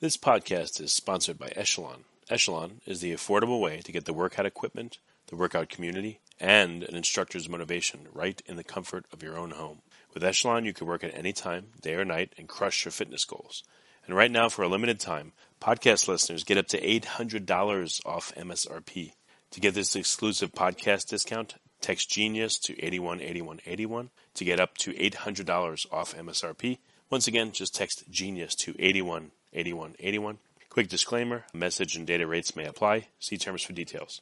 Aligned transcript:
This 0.00 0.16
podcast 0.16 0.80
is 0.80 0.94
sponsored 0.94 1.38
by 1.38 1.52
Echelon. 1.54 2.04
Echelon 2.30 2.80
is 2.86 3.02
the 3.02 3.12
affordable 3.12 3.60
way 3.60 3.82
to 3.84 3.92
get 3.92 4.06
the 4.06 4.14
workout 4.14 4.46
equipment, 4.46 4.96
the 5.26 5.36
workout 5.36 5.68
community, 5.68 6.20
and 6.40 6.84
an 6.84 6.96
instructor's 6.96 7.50
motivation 7.50 8.08
right 8.10 8.40
in 8.46 8.56
the 8.56 8.64
comfort 8.64 9.04
of 9.12 9.22
your 9.22 9.36
own 9.36 9.50
home. 9.50 9.82
With 10.14 10.24
Echelon, 10.24 10.64
you 10.64 10.72
can 10.72 10.86
work 10.86 11.04
at 11.04 11.14
any 11.14 11.34
time, 11.34 11.66
day 11.82 11.96
or 11.96 12.06
night, 12.06 12.32
and 12.38 12.48
crush 12.48 12.82
your 12.82 12.92
fitness 12.92 13.26
goals. 13.26 13.62
And 14.06 14.16
right 14.16 14.30
now, 14.30 14.48
for 14.48 14.62
a 14.62 14.68
limited 14.68 15.00
time, 15.00 15.32
podcast 15.60 16.08
listeners 16.08 16.44
get 16.44 16.56
up 16.56 16.68
to 16.68 16.80
$800 16.80 18.00
off 18.06 18.34
MSRP. 18.34 19.12
To 19.50 19.60
get 19.60 19.74
this 19.74 19.94
exclusive 19.94 20.52
podcast 20.52 21.08
discount, 21.08 21.56
text 21.82 22.08
Genius 22.08 22.58
to 22.60 22.72
818181 22.82 24.08
to 24.32 24.44
get 24.46 24.60
up 24.60 24.78
to 24.78 24.94
$800 24.94 25.92
off 25.92 26.14
MSRP. 26.16 26.78
Once 27.10 27.26
again, 27.28 27.52
just 27.52 27.74
text 27.74 28.04
Genius 28.10 28.54
to 28.54 28.70
818181. 28.78 29.32
8181. 29.52 30.38
Quick 30.68 30.88
disclaimer 30.88 31.44
message 31.52 31.96
and 31.96 32.06
data 32.06 32.26
rates 32.26 32.54
may 32.54 32.64
apply. 32.64 33.08
See 33.18 33.36
terms 33.36 33.62
for 33.62 33.72
details. 33.72 34.20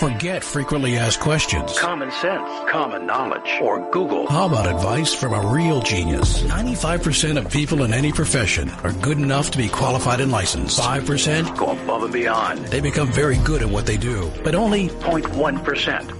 Forget 0.00 0.42
frequently 0.42 0.96
asked 0.96 1.20
questions. 1.20 1.78
Common 1.78 2.10
sense, 2.10 2.48
common 2.70 3.04
knowledge, 3.04 3.60
or 3.60 3.90
Google. 3.90 4.26
How 4.28 4.46
about 4.46 4.66
advice 4.66 5.12
from 5.12 5.34
a 5.34 5.52
real 5.52 5.82
genius? 5.82 6.42
95% 6.44 7.36
of 7.36 7.52
people 7.52 7.82
in 7.82 7.92
any 7.92 8.10
profession 8.10 8.70
are 8.82 8.92
good 8.92 9.18
enough 9.18 9.50
to 9.50 9.58
be 9.58 9.68
qualified 9.68 10.20
and 10.20 10.32
licensed. 10.32 10.80
5% 10.80 11.54
go 11.54 11.72
above 11.72 12.04
and 12.04 12.12
beyond. 12.14 12.66
They 12.68 12.80
become 12.80 13.12
very 13.12 13.36
good 13.44 13.60
at 13.60 13.68
what 13.68 13.84
they 13.84 13.98
do, 13.98 14.32
but 14.42 14.54
only 14.54 14.88
0.1% 14.88 16.19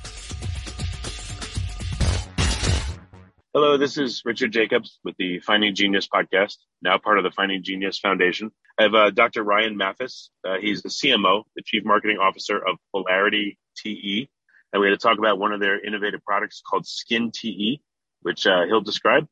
Hello, 3.53 3.75
this 3.75 3.97
is 3.97 4.21
Richard 4.23 4.53
Jacobs 4.53 5.01
with 5.03 5.17
the 5.17 5.39
Finding 5.39 5.75
Genius 5.75 6.07
podcast, 6.07 6.55
now 6.81 6.97
part 6.97 7.17
of 7.17 7.25
the 7.25 7.31
Finding 7.31 7.61
Genius 7.61 7.99
Foundation. 7.99 8.49
I 8.79 8.83
have 8.83 8.95
uh, 8.95 9.09
Dr. 9.09 9.43
Ryan 9.43 9.75
Mathis. 9.75 10.29
Uh, 10.47 10.55
he's 10.61 10.81
the 10.83 10.87
CMO, 10.87 11.43
the 11.57 11.61
Chief 11.61 11.83
Marketing 11.83 12.17
Officer 12.17 12.55
of 12.55 12.77
Polarity 12.93 13.57
TE. 13.75 14.29
And 14.71 14.79
we're 14.79 14.87
going 14.87 14.97
to 14.97 15.03
talk 15.05 15.17
about 15.17 15.37
one 15.37 15.51
of 15.51 15.59
their 15.59 15.85
innovative 15.85 16.23
products 16.23 16.61
called 16.65 16.85
SkinTE, 16.85 17.81
which 18.21 18.47
uh, 18.47 18.63
he'll 18.67 18.79
describe. 18.79 19.27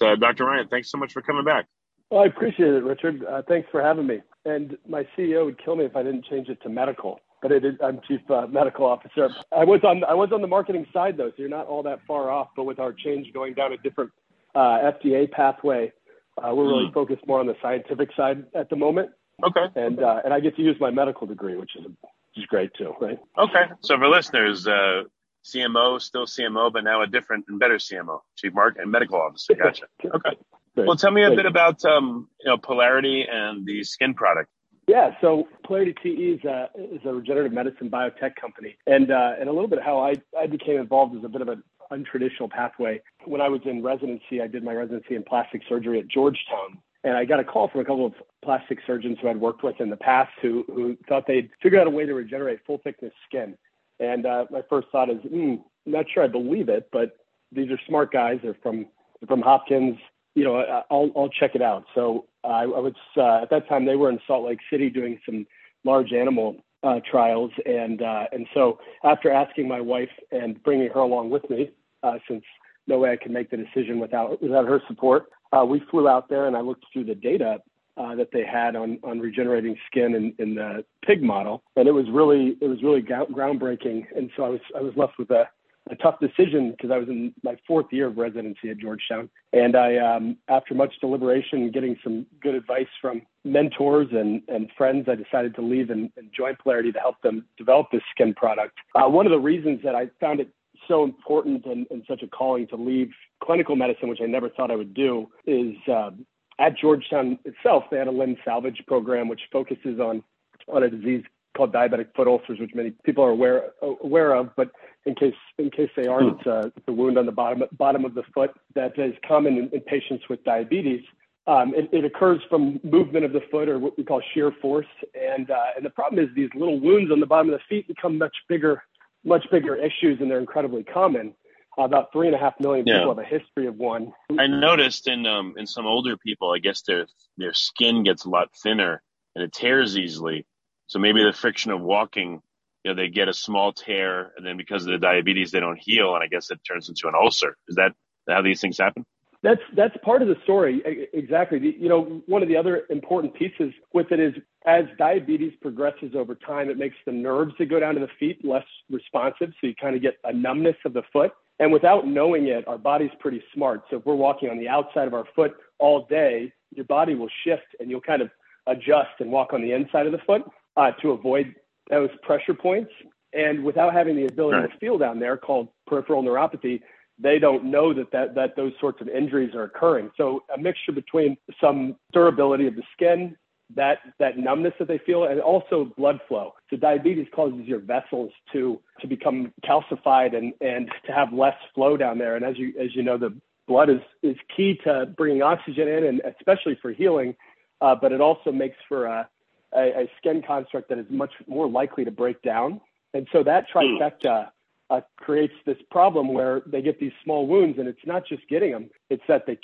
But 0.00 0.04
uh, 0.04 0.16
Dr. 0.16 0.46
Ryan, 0.46 0.66
thanks 0.66 0.90
so 0.90 0.98
much 0.98 1.12
for 1.12 1.22
coming 1.22 1.44
back. 1.44 1.66
Well, 2.10 2.24
I 2.24 2.26
appreciate 2.26 2.74
it, 2.74 2.82
Richard. 2.82 3.24
Uh, 3.24 3.42
thanks 3.46 3.68
for 3.70 3.80
having 3.80 4.08
me. 4.08 4.20
And 4.44 4.76
my 4.88 5.06
CEO 5.16 5.44
would 5.44 5.64
kill 5.64 5.76
me 5.76 5.84
if 5.84 5.94
I 5.94 6.02
didn't 6.02 6.24
change 6.24 6.48
it 6.48 6.60
to 6.64 6.68
medical 6.68 7.20
but 7.42 7.52
it 7.52 7.64
is, 7.64 7.74
I'm 7.82 8.00
chief 8.06 8.20
uh, 8.30 8.46
medical 8.46 8.86
officer. 8.86 9.30
I 9.52 9.64
was 9.64 9.80
on 9.84 10.04
I 10.04 10.14
was 10.14 10.30
on 10.32 10.40
the 10.42 10.48
marketing 10.48 10.86
side 10.92 11.16
though, 11.16 11.30
so 11.30 11.34
you're 11.38 11.48
not 11.48 11.66
all 11.66 11.82
that 11.84 12.00
far 12.06 12.30
off. 12.30 12.48
But 12.56 12.64
with 12.64 12.78
our 12.78 12.92
change 12.92 13.32
going 13.32 13.54
down 13.54 13.72
a 13.72 13.76
different 13.78 14.10
uh, 14.54 14.92
FDA 14.92 15.30
pathway, 15.30 15.92
uh, 16.38 16.54
we're 16.54 16.66
really 16.66 16.88
mm. 16.88 16.94
focused 16.94 17.26
more 17.26 17.40
on 17.40 17.46
the 17.46 17.56
scientific 17.62 18.10
side 18.16 18.44
at 18.54 18.70
the 18.70 18.76
moment. 18.76 19.10
Okay. 19.44 19.66
And 19.74 20.02
uh, 20.02 20.20
and 20.24 20.34
I 20.34 20.40
get 20.40 20.56
to 20.56 20.62
use 20.62 20.76
my 20.80 20.90
medical 20.90 21.26
degree, 21.26 21.56
which 21.56 21.76
is 21.76 21.84
which 21.84 22.36
is 22.36 22.46
great 22.46 22.72
too, 22.74 22.94
right? 23.00 23.18
Okay. 23.38 23.64
So 23.80 23.96
for 23.96 24.08
listeners, 24.08 24.66
uh, 24.66 25.04
CMO 25.44 26.00
still 26.00 26.26
CMO, 26.26 26.72
but 26.72 26.84
now 26.84 27.02
a 27.02 27.06
different 27.06 27.46
and 27.48 27.58
better 27.58 27.76
CMO, 27.76 28.20
chief 28.36 28.52
market 28.52 28.82
and 28.82 28.90
medical 28.90 29.20
officer. 29.20 29.54
Gotcha. 29.62 29.86
Okay. 30.04 30.36
Great. 30.74 30.86
Well, 30.86 30.96
tell 30.96 31.10
me 31.10 31.24
a 31.24 31.30
bit 31.30 31.46
about 31.46 31.84
um, 31.84 32.28
you 32.40 32.50
know 32.50 32.58
polarity 32.58 33.26
and 33.30 33.66
the 33.66 33.82
skin 33.82 34.14
product. 34.14 34.50
Yeah, 34.90 35.12
so 35.20 35.46
PolarityTE 35.68 36.38
is 36.38 36.44
a, 36.44 36.68
is 36.76 37.00
a 37.04 37.14
regenerative 37.14 37.52
medicine 37.52 37.88
biotech 37.88 38.34
company, 38.34 38.76
and 38.88 39.12
uh, 39.12 39.34
and 39.38 39.48
a 39.48 39.52
little 39.52 39.68
bit 39.68 39.78
how 39.80 40.00
I, 40.00 40.14
I 40.36 40.48
became 40.48 40.80
involved 40.80 41.14
is 41.14 41.22
a 41.22 41.28
bit 41.28 41.42
of 41.42 41.48
an 41.48 41.62
untraditional 41.92 42.50
pathway. 42.50 43.00
When 43.24 43.40
I 43.40 43.48
was 43.48 43.60
in 43.66 43.84
residency, 43.84 44.42
I 44.42 44.48
did 44.48 44.64
my 44.64 44.72
residency 44.72 45.14
in 45.14 45.22
plastic 45.22 45.62
surgery 45.68 46.00
at 46.00 46.08
Georgetown, 46.08 46.78
and 47.04 47.16
I 47.16 47.24
got 47.24 47.38
a 47.38 47.44
call 47.44 47.68
from 47.68 47.82
a 47.82 47.84
couple 47.84 48.04
of 48.04 48.14
plastic 48.44 48.80
surgeons 48.84 49.18
who 49.22 49.28
I'd 49.28 49.40
worked 49.40 49.62
with 49.62 49.80
in 49.80 49.90
the 49.90 49.96
past 49.96 50.32
who 50.42 50.64
who 50.66 50.96
thought 51.08 51.24
they'd 51.28 51.50
figured 51.62 51.80
out 51.80 51.86
a 51.86 51.90
way 51.90 52.04
to 52.04 52.12
regenerate 52.12 52.58
full 52.66 52.78
thickness 52.82 53.12
skin. 53.28 53.56
And 54.00 54.26
uh, 54.26 54.46
my 54.50 54.62
first 54.68 54.88
thought 54.90 55.08
is, 55.08 55.18
mm, 55.18 55.62
not 55.86 56.06
sure 56.12 56.24
I 56.24 56.26
believe 56.26 56.68
it, 56.68 56.88
but 56.90 57.16
these 57.52 57.70
are 57.70 57.78
smart 57.86 58.12
guys. 58.12 58.40
They're 58.42 58.56
from 58.60 58.86
they're 59.20 59.28
from 59.28 59.42
Hopkins. 59.42 59.98
You 60.34 60.42
know, 60.42 60.82
I'll 60.90 61.12
I'll 61.16 61.28
check 61.28 61.54
it 61.54 61.62
out. 61.62 61.84
So 61.94 62.26
I, 62.44 62.62
I 62.62 62.64
was 62.64 62.94
uh, 63.16 63.42
at 63.42 63.50
that 63.50 63.68
time 63.68 63.84
they 63.84 63.96
were 63.96 64.10
in 64.10 64.20
Salt 64.26 64.46
Lake 64.46 64.60
City 64.70 64.90
doing 64.90 65.20
some 65.26 65.46
large 65.84 66.12
animal 66.12 66.56
uh, 66.82 67.00
trials, 67.10 67.50
and 67.66 68.02
uh, 68.02 68.24
and 68.32 68.46
so 68.54 68.78
after 69.04 69.30
asking 69.30 69.68
my 69.68 69.80
wife 69.80 70.10
and 70.32 70.62
bringing 70.62 70.88
her 70.88 71.00
along 71.00 71.30
with 71.30 71.48
me, 71.50 71.70
uh, 72.02 72.18
since 72.28 72.42
no 72.86 72.98
way 72.98 73.12
I 73.12 73.16
could 73.16 73.32
make 73.32 73.50
the 73.50 73.56
decision 73.56 74.00
without 74.00 74.42
without 74.42 74.66
her 74.66 74.80
support, 74.88 75.26
uh, 75.52 75.64
we 75.64 75.82
flew 75.90 76.08
out 76.08 76.28
there 76.28 76.46
and 76.46 76.56
I 76.56 76.60
looked 76.60 76.84
through 76.92 77.04
the 77.04 77.14
data 77.14 77.58
uh, 77.96 78.14
that 78.14 78.28
they 78.32 78.44
had 78.44 78.76
on 78.76 78.98
on 79.02 79.20
regenerating 79.20 79.76
skin 79.86 80.14
in, 80.14 80.34
in 80.38 80.54
the 80.54 80.84
pig 81.04 81.22
model, 81.22 81.62
and 81.76 81.86
it 81.86 81.92
was 81.92 82.06
really 82.10 82.56
it 82.60 82.68
was 82.68 82.82
really 82.82 83.02
groundbreaking. 83.02 84.06
And 84.16 84.30
so 84.36 84.44
I 84.44 84.48
was 84.48 84.60
I 84.76 84.80
was 84.80 84.94
left 84.96 85.18
with 85.18 85.30
a 85.30 85.48
a 85.90 85.96
tough 85.96 86.20
decision 86.20 86.70
because 86.70 86.90
I 86.90 86.98
was 86.98 87.08
in 87.08 87.34
my 87.42 87.56
fourth 87.66 87.86
year 87.90 88.06
of 88.06 88.16
residency 88.16 88.70
at 88.70 88.78
Georgetown. 88.78 89.28
And 89.52 89.76
I, 89.76 89.96
um, 89.96 90.36
after 90.48 90.74
much 90.74 90.94
deliberation 91.00 91.70
getting 91.70 91.96
some 92.02 92.26
good 92.40 92.54
advice 92.54 92.86
from 93.00 93.22
mentors 93.44 94.08
and, 94.12 94.42
and 94.48 94.70
friends, 94.76 95.08
I 95.08 95.16
decided 95.16 95.54
to 95.56 95.62
leave 95.62 95.90
and, 95.90 96.10
and 96.16 96.30
join 96.36 96.56
Polarity 96.56 96.92
to 96.92 96.98
help 96.98 97.20
them 97.22 97.44
develop 97.56 97.88
this 97.90 98.02
skin 98.14 98.34
product. 98.34 98.78
Uh, 98.94 99.08
one 99.08 99.26
of 99.26 99.32
the 99.32 99.40
reasons 99.40 99.80
that 99.82 99.94
I 99.94 100.10
found 100.20 100.40
it 100.40 100.48
so 100.88 101.04
important 101.04 101.66
and, 101.66 101.86
and, 101.90 102.02
such 102.08 102.22
a 102.22 102.26
calling 102.26 102.66
to 102.68 102.76
leave 102.76 103.10
clinical 103.42 103.76
medicine, 103.76 104.08
which 104.08 104.20
I 104.22 104.26
never 104.26 104.48
thought 104.48 104.70
I 104.70 104.76
would 104.76 104.94
do, 104.94 105.28
is 105.46 105.74
uh, 105.92 106.10
at 106.58 106.76
Georgetown 106.78 107.38
itself, 107.44 107.84
they 107.90 107.98
had 107.98 108.08
a 108.08 108.12
limb 108.12 108.36
salvage 108.44 108.82
program 108.86 109.28
which 109.28 109.40
focuses 109.52 110.00
on 110.00 110.22
on 110.68 110.82
a 110.82 110.90
disease 110.90 111.24
called 111.56 111.72
diabetic 111.72 112.06
foot 112.14 112.28
ulcers, 112.28 112.58
which 112.60 112.74
many 112.74 112.92
people 113.04 113.24
are 113.24 113.30
aware 113.30 113.70
aware 113.82 114.34
of. 114.34 114.50
But 114.56 114.70
in 115.06 115.14
case 115.14 115.34
in 115.58 115.70
case 115.70 115.90
they 115.96 116.06
aren't, 116.06 116.38
it's 116.38 116.46
a, 116.46 116.72
it's 116.76 116.88
a 116.88 116.92
wound 116.92 117.18
on 117.18 117.26
the 117.26 117.32
bottom 117.32 117.62
bottom 117.72 118.04
of 118.04 118.14
the 118.14 118.22
foot 118.34 118.50
that 118.74 118.98
is 118.98 119.14
common 119.26 119.56
in, 119.56 119.70
in 119.72 119.80
patients 119.80 120.24
with 120.28 120.42
diabetes. 120.44 121.02
Um, 121.46 121.72
it, 121.74 121.88
it, 121.90 122.04
occurs 122.04 122.40
from 122.50 122.78
movement 122.84 123.24
of 123.24 123.32
the 123.32 123.40
foot, 123.50 123.68
or 123.68 123.78
what 123.78 123.96
we 123.96 124.04
call 124.04 124.20
shear 124.34 124.52
force. 124.60 124.86
And 125.14 125.50
uh, 125.50 125.76
and 125.76 125.84
the 125.84 125.90
problem 125.90 126.22
is 126.22 126.30
these 126.34 126.50
little 126.54 126.78
wounds 126.78 127.10
on 127.10 127.18
the 127.18 127.26
bottom 127.26 127.52
of 127.52 127.58
the 127.58 127.64
feet 127.68 127.88
become 127.88 128.18
much 128.18 128.36
bigger, 128.48 128.82
much 129.24 129.44
bigger 129.50 129.74
issues, 129.74 130.20
and 130.20 130.30
they're 130.30 130.38
incredibly 130.38 130.84
common. 130.84 131.34
Uh, 131.78 131.84
about 131.84 132.12
three 132.12 132.26
and 132.26 132.34
a 132.34 132.38
half 132.38 132.54
million 132.60 132.84
people 132.84 133.00
yeah. 133.00 133.08
have 133.08 133.18
a 133.18 133.24
history 133.24 133.66
of 133.66 133.76
one. 133.76 134.12
I 134.38 134.48
noticed 134.48 135.08
in 135.08 135.24
um, 135.26 135.54
in 135.56 135.66
some 135.66 135.86
older 135.86 136.16
people, 136.16 136.52
I 136.52 136.58
guess 136.58 136.82
their 136.82 137.06
their 137.38 137.54
skin 137.54 138.02
gets 138.02 138.24
a 138.24 138.28
lot 138.28 138.50
thinner 138.54 139.02
and 139.34 139.44
it 139.44 139.52
tears 139.52 139.96
easily. 139.96 140.46
So 140.86 140.98
maybe 140.98 141.22
the 141.22 141.32
friction 141.32 141.70
of 141.70 141.80
walking, 141.80 142.42
you 142.84 142.90
know, 142.90 142.94
they 142.94 143.08
get 143.08 143.28
a 143.28 143.34
small 143.34 143.72
tear 143.72 144.32
and 144.36 144.46
then 144.46 144.56
because 144.56 144.84
of 144.86 144.92
the 144.92 144.98
diabetes, 144.98 145.50
they 145.50 145.60
don't 145.60 145.78
heal. 145.78 146.14
And 146.14 146.22
I 146.22 146.26
guess 146.26 146.50
it 146.50 146.60
turns 146.66 146.88
into 146.88 147.08
an 147.08 147.14
ulcer. 147.14 147.56
Is 147.68 147.76
that 147.76 147.92
how 148.28 148.42
these 148.42 148.60
things 148.60 148.78
happen? 148.78 149.04
That's 149.42 149.60
that's 149.74 149.96
part 150.04 150.20
of 150.20 150.28
the 150.28 150.36
story. 150.44 150.82
Exactly. 151.14 151.76
You 151.78 151.88
know, 151.88 152.22
one 152.26 152.42
of 152.42 152.48
the 152.48 152.58
other 152.58 152.82
important 152.90 153.34
pieces 153.34 153.72
with 153.94 154.12
it 154.12 154.20
is 154.20 154.34
as 154.66 154.84
diabetes 154.98 155.54
progresses 155.62 156.14
over 156.14 156.34
time, 156.34 156.68
it 156.68 156.76
makes 156.76 156.96
the 157.06 157.12
nerves 157.12 157.54
that 157.58 157.66
go 157.66 157.80
down 157.80 157.94
to 157.94 158.00
the 158.00 158.08
feet 158.18 158.44
less 158.44 158.66
responsive. 158.90 159.50
So 159.60 159.66
you 159.66 159.74
kind 159.74 159.96
of 159.96 160.02
get 160.02 160.18
a 160.24 160.32
numbness 160.32 160.76
of 160.84 160.92
the 160.92 161.02
foot. 161.10 161.32
And 161.58 161.72
without 161.72 162.06
knowing 162.06 162.48
it, 162.48 162.68
our 162.68 162.76
body's 162.76 163.10
pretty 163.18 163.42
smart. 163.54 163.82
So 163.90 163.96
if 163.96 164.06
we're 164.06 164.14
walking 164.14 164.50
on 164.50 164.58
the 164.58 164.68
outside 164.68 165.06
of 165.06 165.14
our 165.14 165.24
foot 165.34 165.56
all 165.78 166.06
day, 166.06 166.52
your 166.74 166.84
body 166.84 167.14
will 167.14 167.30
shift 167.44 167.76
and 167.80 167.90
you'll 167.90 168.00
kind 168.00 168.22
of 168.22 168.30
adjust 168.66 169.20
and 169.20 169.30
walk 169.30 169.52
on 169.52 169.62
the 169.62 169.72
inside 169.72 170.06
of 170.06 170.12
the 170.12 170.20
foot 170.26 170.42
uh, 170.76 170.92
to 171.02 171.12
avoid 171.12 171.54
those 171.90 172.10
pressure 172.22 172.54
points. 172.54 172.90
And 173.32 173.62
without 173.62 173.92
having 173.92 174.16
the 174.16 174.26
ability 174.26 174.58
right. 174.58 174.72
to 174.72 174.78
feel 174.78 174.98
down 174.98 175.20
there, 175.20 175.36
called 175.36 175.68
peripheral 175.86 176.22
neuropathy, 176.22 176.80
they 177.18 177.38
don't 177.38 177.64
know 177.64 177.92
that, 177.92 178.10
that 178.12 178.34
that 178.34 178.56
those 178.56 178.72
sorts 178.80 179.00
of 179.00 179.08
injuries 179.08 179.54
are 179.54 179.64
occurring. 179.64 180.10
So 180.16 180.42
a 180.54 180.58
mixture 180.58 180.92
between 180.92 181.36
some 181.60 181.96
durability 182.12 182.66
of 182.66 182.74
the 182.74 182.82
skin, 182.92 183.36
that 183.76 183.98
that 184.18 184.38
numbness 184.38 184.72
that 184.78 184.88
they 184.88 184.98
feel, 184.98 185.24
and 185.24 185.40
also 185.40 185.92
blood 185.96 186.20
flow. 186.26 186.54
So 186.70 186.76
diabetes 186.76 187.28
causes 187.34 187.66
your 187.66 187.80
vessels 187.80 188.32
to 188.52 188.80
to 189.00 189.06
become 189.06 189.52
calcified 189.64 190.36
and 190.36 190.54
and 190.60 190.90
to 191.06 191.12
have 191.12 191.32
less 191.32 191.56
flow 191.74 191.96
down 191.96 192.18
there. 192.18 192.36
And 192.36 192.44
as 192.44 192.58
you 192.58 192.72
as 192.80 192.94
you 192.96 193.02
know, 193.02 193.18
the 193.18 193.36
blood 193.68 193.90
is 193.90 194.00
is 194.22 194.36
key 194.56 194.78
to 194.84 195.06
bringing 195.16 195.42
oxygen 195.42 195.88
in, 195.88 196.04
and 196.04 196.22
especially 196.38 196.78
for 196.80 196.90
healing. 196.90 197.36
Uh, 197.80 197.94
but 197.94 198.12
it 198.12 198.20
also 198.20 198.52
makes 198.52 198.76
for 198.88 199.06
a 199.06 199.28
a, 199.74 200.02
a, 200.02 200.10
skin 200.18 200.42
construct 200.46 200.88
that 200.88 200.98
is 200.98 201.06
much 201.08 201.32
more 201.46 201.68
likely 201.68 202.04
to 202.04 202.10
break 202.10 202.42
down. 202.42 202.80
And 203.14 203.26
so 203.32 203.42
that 203.42 203.66
trifecta 203.74 204.48
uh, 204.90 205.00
creates 205.16 205.54
this 205.66 205.76
problem 205.90 206.32
where 206.32 206.62
they 206.66 206.82
get 206.82 206.98
these 206.98 207.12
small 207.24 207.46
wounds, 207.46 207.78
and 207.78 207.88
it's 207.88 208.04
not 208.04 208.26
just 208.26 208.48
getting 208.48 208.72
them; 208.72 208.90
it's 209.08 209.22
that 209.28 209.46
they 209.46 209.58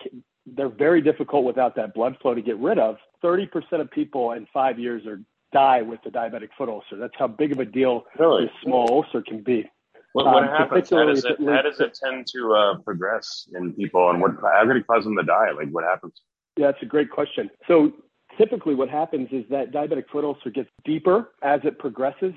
they're 0.47 0.69
very 0.69 1.01
difficult 1.01 1.45
without 1.45 1.75
that 1.77 1.95
blood 1.95 2.17
flow 2.23 2.35
to 2.35 2.43
get 2.43 2.57
rid 2.59 2.79
of. 2.79 2.97
30% 3.25 3.49
of 3.81 3.91
people 3.91 4.33
in 4.33 4.47
five 4.53 4.79
years 4.79 5.05
are 5.07 5.21
die 5.53 5.83
with 5.83 6.01
a 6.07 6.11
diabetic 6.11 6.51
foot 6.57 6.69
ulcer. 6.69 6.97
That's 6.97 7.15
how 7.19 7.27
big 7.27 7.53
of 7.53 7.59
a 7.59 7.65
deal 7.65 8.05
really? 8.19 8.45
this 8.45 8.55
small 8.63 8.89
ulcer 8.91 9.23
can 9.23 9.43
be. 9.43 9.69
What, 10.13 10.27
what 10.27 10.45
um, 10.45 10.49
happens? 10.49 10.91
How 10.91 11.05
does 11.05 11.25
it, 11.25 11.37
how 11.45 11.63
does 11.63 11.81
it 11.81 11.99
tend 12.03 12.27
to 12.29 12.55
uh, 12.55 12.79
progress 12.79 13.49
in 13.55 13.73
people, 13.75 14.09
and 14.11 14.21
what 14.21 14.33
how 14.41 14.65
could 14.67 14.77
it 14.77 14.87
cause 14.87 15.05
them 15.05 15.17
to 15.17 15.23
die? 15.23 15.51
Like 15.51 15.69
what 15.71 15.85
happens? 15.85 16.15
Yeah, 16.57 16.69
that's 16.71 16.83
a 16.83 16.87
great 16.87 17.11
question. 17.11 17.51
So 17.69 17.93
typically, 18.37 18.75
what 18.75 18.89
happens 18.89 19.29
is 19.33 19.45
that 19.51 19.73
diabetic 19.73 20.09
foot 20.11 20.25
ulcer 20.25 20.51
gets 20.51 20.69
deeper 20.85 21.31
as 21.43 21.61
it 21.65 21.79
progresses. 21.79 22.33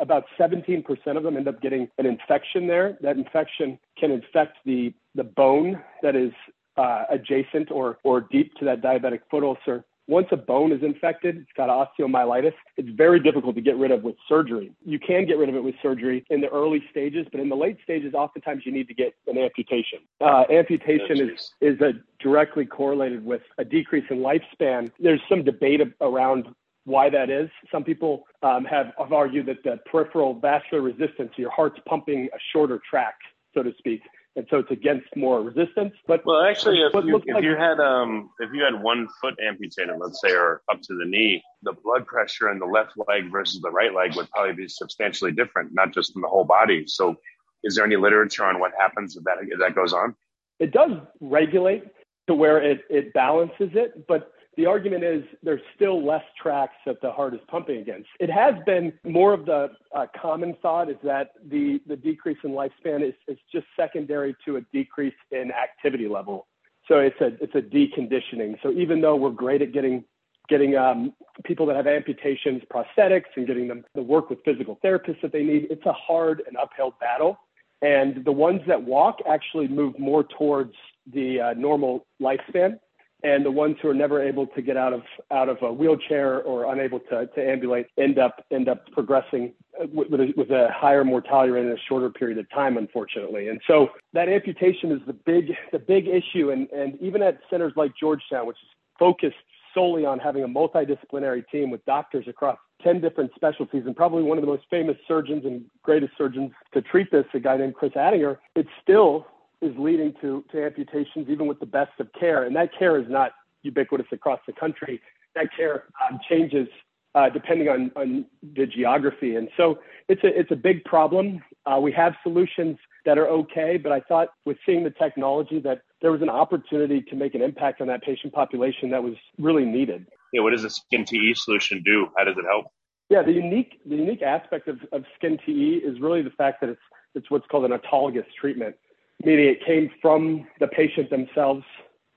About 0.00 0.24
17% 0.38 0.84
of 1.16 1.22
them 1.22 1.36
end 1.36 1.48
up 1.48 1.60
getting 1.60 1.88
an 1.98 2.06
infection 2.06 2.66
there. 2.66 2.96
That 3.02 3.16
infection 3.16 3.78
can 3.98 4.10
infect 4.10 4.58
the 4.64 4.94
the 5.14 5.24
bone 5.24 5.82
that 6.02 6.14
is 6.14 6.32
uh, 6.76 7.04
adjacent 7.10 7.70
or 7.70 7.98
or 8.04 8.22
deep 8.22 8.54
to 8.54 8.64
that 8.64 8.80
diabetic 8.80 9.20
foot 9.30 9.42
ulcer 9.42 9.84
once 10.10 10.26
a 10.32 10.36
bone 10.36 10.72
is 10.72 10.82
infected, 10.82 11.36
it's 11.36 11.52
got 11.56 11.68
osteomyelitis, 11.68 12.52
it's 12.76 12.88
very 12.90 13.20
difficult 13.20 13.54
to 13.54 13.60
get 13.60 13.76
rid 13.76 13.92
of 13.92 14.02
with 14.02 14.16
surgery. 14.28 14.72
You 14.84 14.98
can 14.98 15.24
get 15.24 15.38
rid 15.38 15.48
of 15.48 15.54
it 15.54 15.62
with 15.62 15.76
surgery 15.80 16.26
in 16.30 16.40
the 16.40 16.48
early 16.48 16.82
stages, 16.90 17.26
but 17.30 17.40
in 17.40 17.48
the 17.48 17.54
late 17.54 17.78
stages, 17.84 18.12
oftentimes 18.12 18.66
you 18.66 18.72
need 18.72 18.88
to 18.88 18.94
get 18.94 19.14
an 19.28 19.38
amputation. 19.38 20.00
Uh, 20.20 20.44
amputation 20.50 21.30
is, 21.30 21.52
is 21.60 21.80
a 21.80 21.92
directly 22.18 22.66
correlated 22.66 23.24
with 23.24 23.42
a 23.58 23.64
decrease 23.64 24.04
in 24.10 24.18
lifespan. 24.18 24.90
There's 24.98 25.22
some 25.28 25.44
debate 25.44 25.80
around 26.00 26.48
why 26.84 27.08
that 27.08 27.30
is. 27.30 27.48
Some 27.70 27.84
people 27.84 28.24
um, 28.42 28.64
have, 28.64 28.92
have 28.98 29.12
argued 29.12 29.46
that 29.46 29.62
the 29.62 29.78
peripheral 29.90 30.34
vascular 30.34 30.82
resistance, 30.82 31.30
your 31.36 31.50
heart's 31.50 31.78
pumping 31.88 32.28
a 32.34 32.38
shorter 32.52 32.80
track, 32.90 33.14
so 33.54 33.62
to 33.62 33.72
speak 33.78 34.02
and 34.36 34.46
so 34.50 34.58
it's 34.58 34.70
against 34.70 35.06
more 35.16 35.42
resistance. 35.42 35.92
But 36.06 36.24
well, 36.24 36.42
actually, 36.42 36.80
if 36.80 36.92
you 37.04 37.16
if 37.16 37.34
like, 37.34 37.44
you 37.44 37.56
had 37.56 37.80
um 37.80 38.30
if 38.38 38.50
you 38.52 38.62
had 38.62 38.80
one 38.80 39.08
foot 39.20 39.34
amputated, 39.44 39.94
let's 39.98 40.20
say, 40.20 40.32
or 40.32 40.62
up 40.70 40.80
to 40.82 40.94
the 40.94 41.04
knee, 41.04 41.42
the 41.62 41.72
blood 41.84 42.06
pressure 42.06 42.50
in 42.50 42.58
the 42.58 42.66
left 42.66 42.92
leg 43.08 43.30
versus 43.30 43.60
the 43.60 43.70
right 43.70 43.94
leg 43.94 44.14
would 44.16 44.30
probably 44.30 44.54
be 44.54 44.68
substantially 44.68 45.32
different, 45.32 45.74
not 45.74 45.92
just 45.92 46.14
in 46.14 46.22
the 46.22 46.28
whole 46.28 46.44
body. 46.44 46.84
So, 46.86 47.16
is 47.64 47.74
there 47.74 47.84
any 47.84 47.96
literature 47.96 48.44
on 48.44 48.60
what 48.60 48.72
happens 48.78 49.16
if 49.16 49.24
that 49.24 49.38
if 49.42 49.58
that 49.58 49.74
goes 49.74 49.92
on? 49.92 50.14
It 50.60 50.72
does 50.72 50.92
regulate 51.20 51.84
to 52.28 52.34
where 52.34 52.62
it 52.62 52.82
it 52.88 53.12
balances 53.12 53.70
it, 53.74 54.06
but 54.06 54.30
the 54.56 54.66
argument 54.66 55.04
is 55.04 55.22
there's 55.42 55.60
still 55.74 56.04
less 56.04 56.24
tracks 56.40 56.74
that 56.84 57.00
the 57.00 57.10
heart 57.10 57.34
is 57.34 57.40
pumping 57.48 57.78
against. 57.78 58.08
It 58.18 58.30
has 58.30 58.54
been 58.66 58.92
more 59.04 59.32
of 59.32 59.46
the 59.46 59.70
uh, 59.94 60.06
common 60.20 60.56
thought 60.60 60.90
is 60.90 60.96
that 61.04 61.32
the, 61.48 61.80
the 61.86 61.96
decrease 61.96 62.38
in 62.42 62.50
lifespan 62.50 63.06
is, 63.06 63.14
is 63.28 63.38
just 63.52 63.66
secondary 63.76 64.34
to 64.44 64.56
a 64.56 64.60
decrease 64.72 65.14
in 65.30 65.52
activity 65.52 66.08
level. 66.08 66.46
So 66.88 66.98
it's 66.98 67.20
a, 67.20 67.26
it's 67.40 67.54
a 67.54 67.62
deconditioning. 67.62 68.60
So 68.62 68.72
even 68.72 69.00
though 69.00 69.14
we're 69.16 69.30
great 69.30 69.62
at 69.62 69.72
getting 69.72 70.04
getting 70.48 70.76
um, 70.76 71.12
people 71.44 71.64
that 71.64 71.76
have 71.76 71.86
amputations 71.86 72.60
prosthetics 72.74 73.26
and 73.36 73.46
getting 73.46 73.68
them 73.68 73.84
to 73.94 74.02
work 74.02 74.28
with 74.28 74.40
physical 74.44 74.80
therapists 74.84 75.22
that 75.22 75.30
they 75.30 75.44
need, 75.44 75.68
it's 75.70 75.86
a 75.86 75.92
hard 75.92 76.42
and 76.48 76.56
uphill 76.56 76.92
battle. 77.00 77.38
And 77.82 78.24
the 78.24 78.32
ones 78.32 78.60
that 78.66 78.82
walk 78.82 79.18
actually 79.28 79.68
move 79.68 79.96
more 79.96 80.24
towards 80.24 80.74
the 81.14 81.40
uh, 81.40 81.52
normal 81.54 82.04
lifespan 82.20 82.80
and 83.22 83.44
the 83.44 83.50
ones 83.50 83.76
who 83.80 83.88
are 83.88 83.94
never 83.94 84.22
able 84.22 84.46
to 84.48 84.62
get 84.62 84.76
out 84.76 84.92
of 84.92 85.02
out 85.30 85.48
of 85.48 85.58
a 85.62 85.72
wheelchair 85.72 86.42
or 86.42 86.72
unable 86.72 87.00
to, 87.00 87.26
to 87.26 87.40
ambulate 87.40 87.86
end 87.98 88.18
up 88.18 88.44
end 88.50 88.68
up 88.68 88.90
progressing 88.92 89.52
with, 89.92 90.08
with, 90.08 90.20
a, 90.20 90.32
with 90.36 90.50
a 90.50 90.68
higher 90.74 91.04
mortality 91.04 91.50
rate 91.50 91.66
in 91.66 91.72
a 91.72 91.80
shorter 91.88 92.10
period 92.10 92.38
of 92.38 92.48
time, 92.50 92.76
unfortunately. 92.76 93.48
And 93.48 93.60
so 93.66 93.88
that 94.12 94.28
amputation 94.28 94.92
is 94.92 95.00
the 95.06 95.12
big 95.12 95.52
the 95.72 95.78
big 95.78 96.06
issue, 96.08 96.50
and 96.50 96.68
and 96.70 97.00
even 97.00 97.22
at 97.22 97.38
centers 97.50 97.72
like 97.76 97.92
Georgetown, 97.98 98.46
which 98.46 98.56
is 98.62 98.68
focused 98.98 99.36
solely 99.74 100.04
on 100.04 100.18
having 100.18 100.42
a 100.42 100.48
multidisciplinary 100.48 101.44
team 101.50 101.70
with 101.70 101.84
doctors 101.86 102.26
across 102.28 102.58
10 102.82 103.00
different 103.00 103.30
specialties 103.34 103.84
and 103.86 103.94
probably 103.94 104.22
one 104.22 104.36
of 104.38 104.42
the 104.42 104.50
most 104.50 104.64
famous 104.70 104.96
surgeons 105.06 105.44
and 105.44 105.64
greatest 105.82 106.12
surgeons 106.18 106.50
to 106.74 106.82
treat 106.82 107.10
this, 107.10 107.24
a 107.34 107.40
guy 107.40 107.56
named 107.56 107.74
Chris 107.74 107.92
Attinger, 107.92 108.38
it's 108.56 108.68
still 108.82 109.26
is 109.62 109.74
leading 109.78 110.14
to, 110.20 110.44
to 110.52 110.64
amputations, 110.64 111.28
even 111.28 111.46
with 111.46 111.60
the 111.60 111.66
best 111.66 111.92
of 111.98 112.08
care. 112.18 112.44
And 112.44 112.56
that 112.56 112.70
care 112.78 112.98
is 112.98 113.06
not 113.08 113.32
ubiquitous 113.62 114.06
across 114.12 114.40
the 114.46 114.52
country. 114.52 115.00
That 115.34 115.48
care 115.56 115.84
um, 116.08 116.18
changes 116.28 116.68
uh, 117.14 117.28
depending 117.28 117.68
on, 117.68 117.90
on 117.96 118.24
the 118.54 118.66
geography. 118.66 119.36
And 119.36 119.48
so 119.56 119.80
it's 120.08 120.22
a, 120.22 120.28
it's 120.28 120.50
a 120.50 120.56
big 120.56 120.84
problem. 120.84 121.42
Uh, 121.66 121.78
we 121.80 121.92
have 121.92 122.14
solutions 122.22 122.78
that 123.04 123.18
are 123.18 123.28
okay, 123.28 123.76
but 123.76 123.92
I 123.92 124.00
thought 124.00 124.28
with 124.44 124.56
seeing 124.64 124.84
the 124.84 124.90
technology 124.90 125.60
that 125.60 125.82
there 126.00 126.12
was 126.12 126.22
an 126.22 126.28
opportunity 126.28 127.02
to 127.02 127.16
make 127.16 127.34
an 127.34 127.42
impact 127.42 127.80
on 127.80 127.88
that 127.88 128.02
patient 128.02 128.32
population 128.32 128.90
that 128.90 129.02
was 129.02 129.14
really 129.38 129.64
needed. 129.64 130.06
Yeah, 130.32 130.42
what 130.42 130.52
does 130.52 130.64
a 130.64 130.68
SkinTE 130.68 131.36
solution 131.36 131.82
do? 131.84 132.08
How 132.16 132.24
does 132.24 132.36
it 132.38 132.44
help? 132.48 132.66
Yeah, 133.08 133.22
the 133.22 133.32
unique 133.32 133.80
the 133.84 133.96
unique 133.96 134.22
aspect 134.22 134.68
of, 134.68 134.78
of 134.92 135.02
SkinTE 135.20 135.82
is 135.82 136.00
really 136.00 136.22
the 136.22 136.30
fact 136.30 136.60
that 136.60 136.70
it's 136.70 136.80
it's 137.16 137.28
what's 137.28 137.44
called 137.48 137.64
an 137.64 137.76
autologous 137.76 138.26
treatment 138.40 138.76
meaning 139.24 139.48
it 139.48 139.64
came 139.64 139.90
from 140.00 140.46
the 140.60 140.66
patient 140.66 141.10
themselves, 141.10 141.64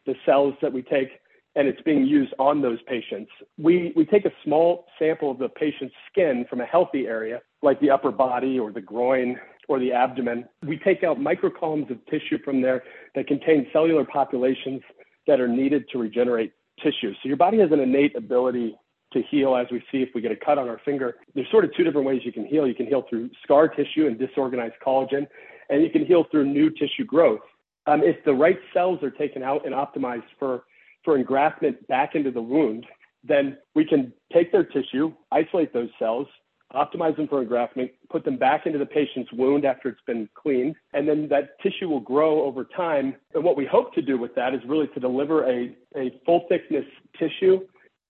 the 0.06 0.16
cells 0.26 0.54
that 0.62 0.72
we 0.72 0.82
take, 0.82 1.10
and 1.56 1.68
it's 1.68 1.82
being 1.82 2.06
used 2.06 2.34
on 2.40 2.62
those 2.62 2.80
patients. 2.88 3.30
We, 3.58 3.94
we 3.96 4.06
take 4.06 4.26
a 4.26 4.32
small 4.44 4.86
sample 4.98 5.32
of 5.32 5.38
the 5.38 5.50
patient's 5.50 5.94
skin 6.12 6.46
from 6.50 6.62
a 6.62 6.66
healthy 6.66 7.06
area, 7.06 7.42
like 7.62 7.80
the 7.80 7.92
upper 7.92 8.12
body 8.12 8.60
or 8.60 8.72
the 8.72 8.82
groin 8.82 9.40
or 9.68 9.80
the 9.80 9.94
abdomen. 9.94 10.46
We 10.66 10.78
take 10.78 11.04
out 11.04 11.20
microcolumns 11.20 11.90
of 11.92 12.04
tissue 12.08 12.40
from 12.44 12.62
there 12.62 12.84
that 13.16 13.28
contain 13.28 13.68
cellular 13.72 14.04
populations 14.04 14.82
that 15.28 15.40
are 15.40 15.48
needed 15.48 15.86
to 15.92 16.00
regenerate 16.00 16.54
tissue. 16.82 17.14
So 17.22 17.28
your 17.28 17.38
body 17.38 17.60
has 17.60 17.72
an 17.72 17.80
innate 17.80 18.16
ability 18.16 18.76
to 19.14 19.22
heal 19.30 19.56
as 19.56 19.68
we 19.72 19.80
see 19.92 20.00
if 20.00 20.10
we 20.16 20.22
get 20.22 20.32
a 20.32 20.36
cut 20.36 20.58
on 20.58 20.68
our 20.68 20.82
finger. 20.84 21.16
There's 21.36 21.50
sort 21.52 21.66
of 21.66 21.76
two 21.76 21.84
different 21.84 22.08
ways 22.08 22.22
you 22.26 22.34
can 22.34 22.46
heal. 22.46 22.68
You 22.68 22.74
can 22.74 22.88
heal 22.88 23.06
through 23.08 23.30
scar 23.44 23.68
tissue 23.68 24.08
and 24.08 24.18
disorganized 24.18 24.76
collagen, 24.86 25.28
and 25.74 25.82
you 25.82 25.90
can 25.90 26.06
heal 26.06 26.26
through 26.30 26.46
new 26.46 26.70
tissue 26.70 27.04
growth. 27.04 27.42
Um, 27.88 28.02
if 28.04 28.24
the 28.26 28.34
right 28.34 28.60
cells 28.74 29.02
are 29.02 29.10
taken 29.10 29.42
out 29.42 29.66
and 29.66 29.74
optimized 29.74 30.30
for, 30.38 30.64
for 31.04 31.22
engraftment 31.22 31.88
back 31.88 32.14
into 32.14 32.30
the 32.30 32.42
wound, 32.42 32.86
then 33.24 33.58
we 33.74 33.84
can 33.84 34.14
take 34.32 34.52
their 34.52 34.64
tissue, 34.64 35.12
isolate 35.32 35.74
those 35.74 35.90
cells, 35.98 36.28
optimize 36.76 37.16
them 37.18 37.28
for 37.28 37.44
engraftment, 37.44 37.90
put 38.12 38.24
them 38.24 38.38
back 38.38 38.68
into 38.68 38.78
the 38.78 38.86
patient's 38.86 39.32
wound 39.34 39.66
after 39.66 39.90
it's 39.90 40.02
been 40.06 40.30
cleaned, 40.36 40.76
and 40.94 41.08
then 41.08 41.28
that 41.30 41.60
tissue 41.62 41.90
will 41.90 42.00
grow 42.00 42.44
over 42.44 42.66
time. 42.66 43.16
And 43.34 43.44
what 43.44 43.58
we 43.58 43.66
hope 43.66 43.94
to 43.96 44.02
do 44.02 44.18
with 44.18 44.36
that 44.36 44.54
is 44.54 44.62
really 44.68 44.88
to 44.94 45.00
deliver 45.00 45.44
a, 45.50 45.76
a 45.96 46.20
full 46.24 46.46
thickness 46.50 46.86
tissue 47.18 47.62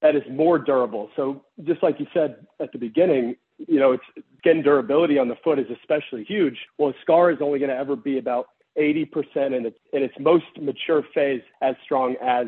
that 0.01 0.18
is 0.18 0.24
more 0.30 0.59
durable. 0.59 1.09
So 1.16 1.45
just 1.64 1.81
like 1.81 1.97
you 1.99 2.07
said 2.14 2.45
at 2.59 2.73
the 2.73 2.78
beginning, 2.78 3.38
you 3.57 3.80
know, 3.80 3.94
it's 3.94 4.04
skin 4.40 4.62
durability 4.62 5.18
on 5.18 5.28
the 5.28 5.36
foot 5.44 5.60
is 5.60 5.68
especially 5.81 6.24
huge. 6.24 6.57
Well, 6.78 6.90
a 6.90 6.94
scar 7.02 7.31
is 7.31 7.38
only 7.42 7.60
going 7.60 7.69
to 7.69 7.78
ever 7.78 7.95
be 7.95 8.18
about 8.18 8.48
80% 8.78 9.07
in 9.56 9.66
its, 9.66 9.78
in 9.92 10.04
its 10.04 10.16
most 10.19 10.45
mature 10.60 11.04
phase 11.14 11.42
as 11.62 11.76
strong 11.83 12.16
as, 12.22 12.48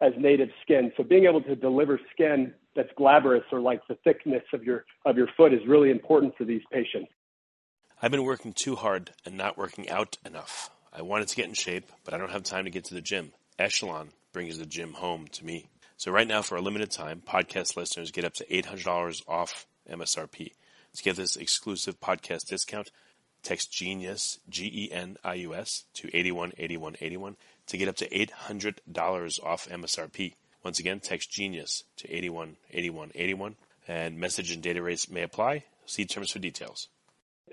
as 0.00 0.12
native 0.18 0.48
skin. 0.62 0.92
So 0.96 1.02
being 1.02 1.26
able 1.26 1.42
to 1.42 1.54
deliver 1.54 2.00
skin 2.12 2.54
that's 2.74 2.90
glabrous 2.96 3.44
or 3.52 3.60
like 3.60 3.80
the 3.88 3.96
thickness 4.04 4.42
of 4.52 4.64
your, 4.64 4.84
of 5.04 5.16
your 5.16 5.28
foot 5.36 5.52
is 5.52 5.60
really 5.66 5.90
important 5.90 6.34
for 6.36 6.44
these 6.44 6.62
patients. 6.72 7.10
I've 8.00 8.10
been 8.10 8.24
working 8.24 8.52
too 8.52 8.76
hard 8.76 9.12
and 9.24 9.36
not 9.36 9.56
working 9.56 9.88
out 9.88 10.18
enough. 10.24 10.70
I 10.92 11.02
wanted 11.02 11.28
to 11.28 11.36
get 11.36 11.46
in 11.46 11.54
shape, 11.54 11.90
but 12.04 12.12
I 12.14 12.18
don't 12.18 12.30
have 12.30 12.42
time 12.42 12.64
to 12.64 12.70
get 12.70 12.84
to 12.86 12.94
the 12.94 13.00
gym. 13.00 13.32
Echelon 13.58 14.10
brings 14.32 14.58
the 14.58 14.66
gym 14.66 14.92
home 14.92 15.26
to 15.32 15.44
me. 15.44 15.66
So 15.96 16.10
right 16.10 16.28
now, 16.28 16.42
for 16.42 16.56
a 16.56 16.60
limited 16.60 16.90
time, 16.90 17.22
podcast 17.26 17.76
listeners 17.76 18.10
get 18.10 18.26
up 18.26 18.34
to 18.34 18.44
$800 18.46 19.22
off 19.26 19.66
MSRP. 19.90 20.52
To 20.94 21.02
get 21.02 21.16
this 21.16 21.36
exclusive 21.36 22.00
podcast 22.00 22.46
discount, 22.46 22.90
text 23.42 23.72
Genius, 23.72 24.38
G 24.48 24.70
E 24.72 24.92
N 24.92 25.16
I 25.22 25.34
U 25.34 25.54
S, 25.54 25.84
to 25.94 26.08
818181 26.08 27.36
to 27.66 27.76
get 27.76 27.88
up 27.88 27.96
to 27.96 28.08
$800 28.08 29.44
off 29.44 29.68
MSRP. 29.68 30.34
Once 30.64 30.80
again, 30.80 31.00
text 31.00 31.30
Genius 31.30 31.84
to 31.96 32.12
818181 32.12 33.56
and 33.88 34.18
message 34.18 34.52
and 34.52 34.62
data 34.62 34.82
rates 34.82 35.10
may 35.10 35.22
apply. 35.22 35.64
See 35.84 36.04
terms 36.04 36.32
for 36.32 36.38
details. 36.38 36.88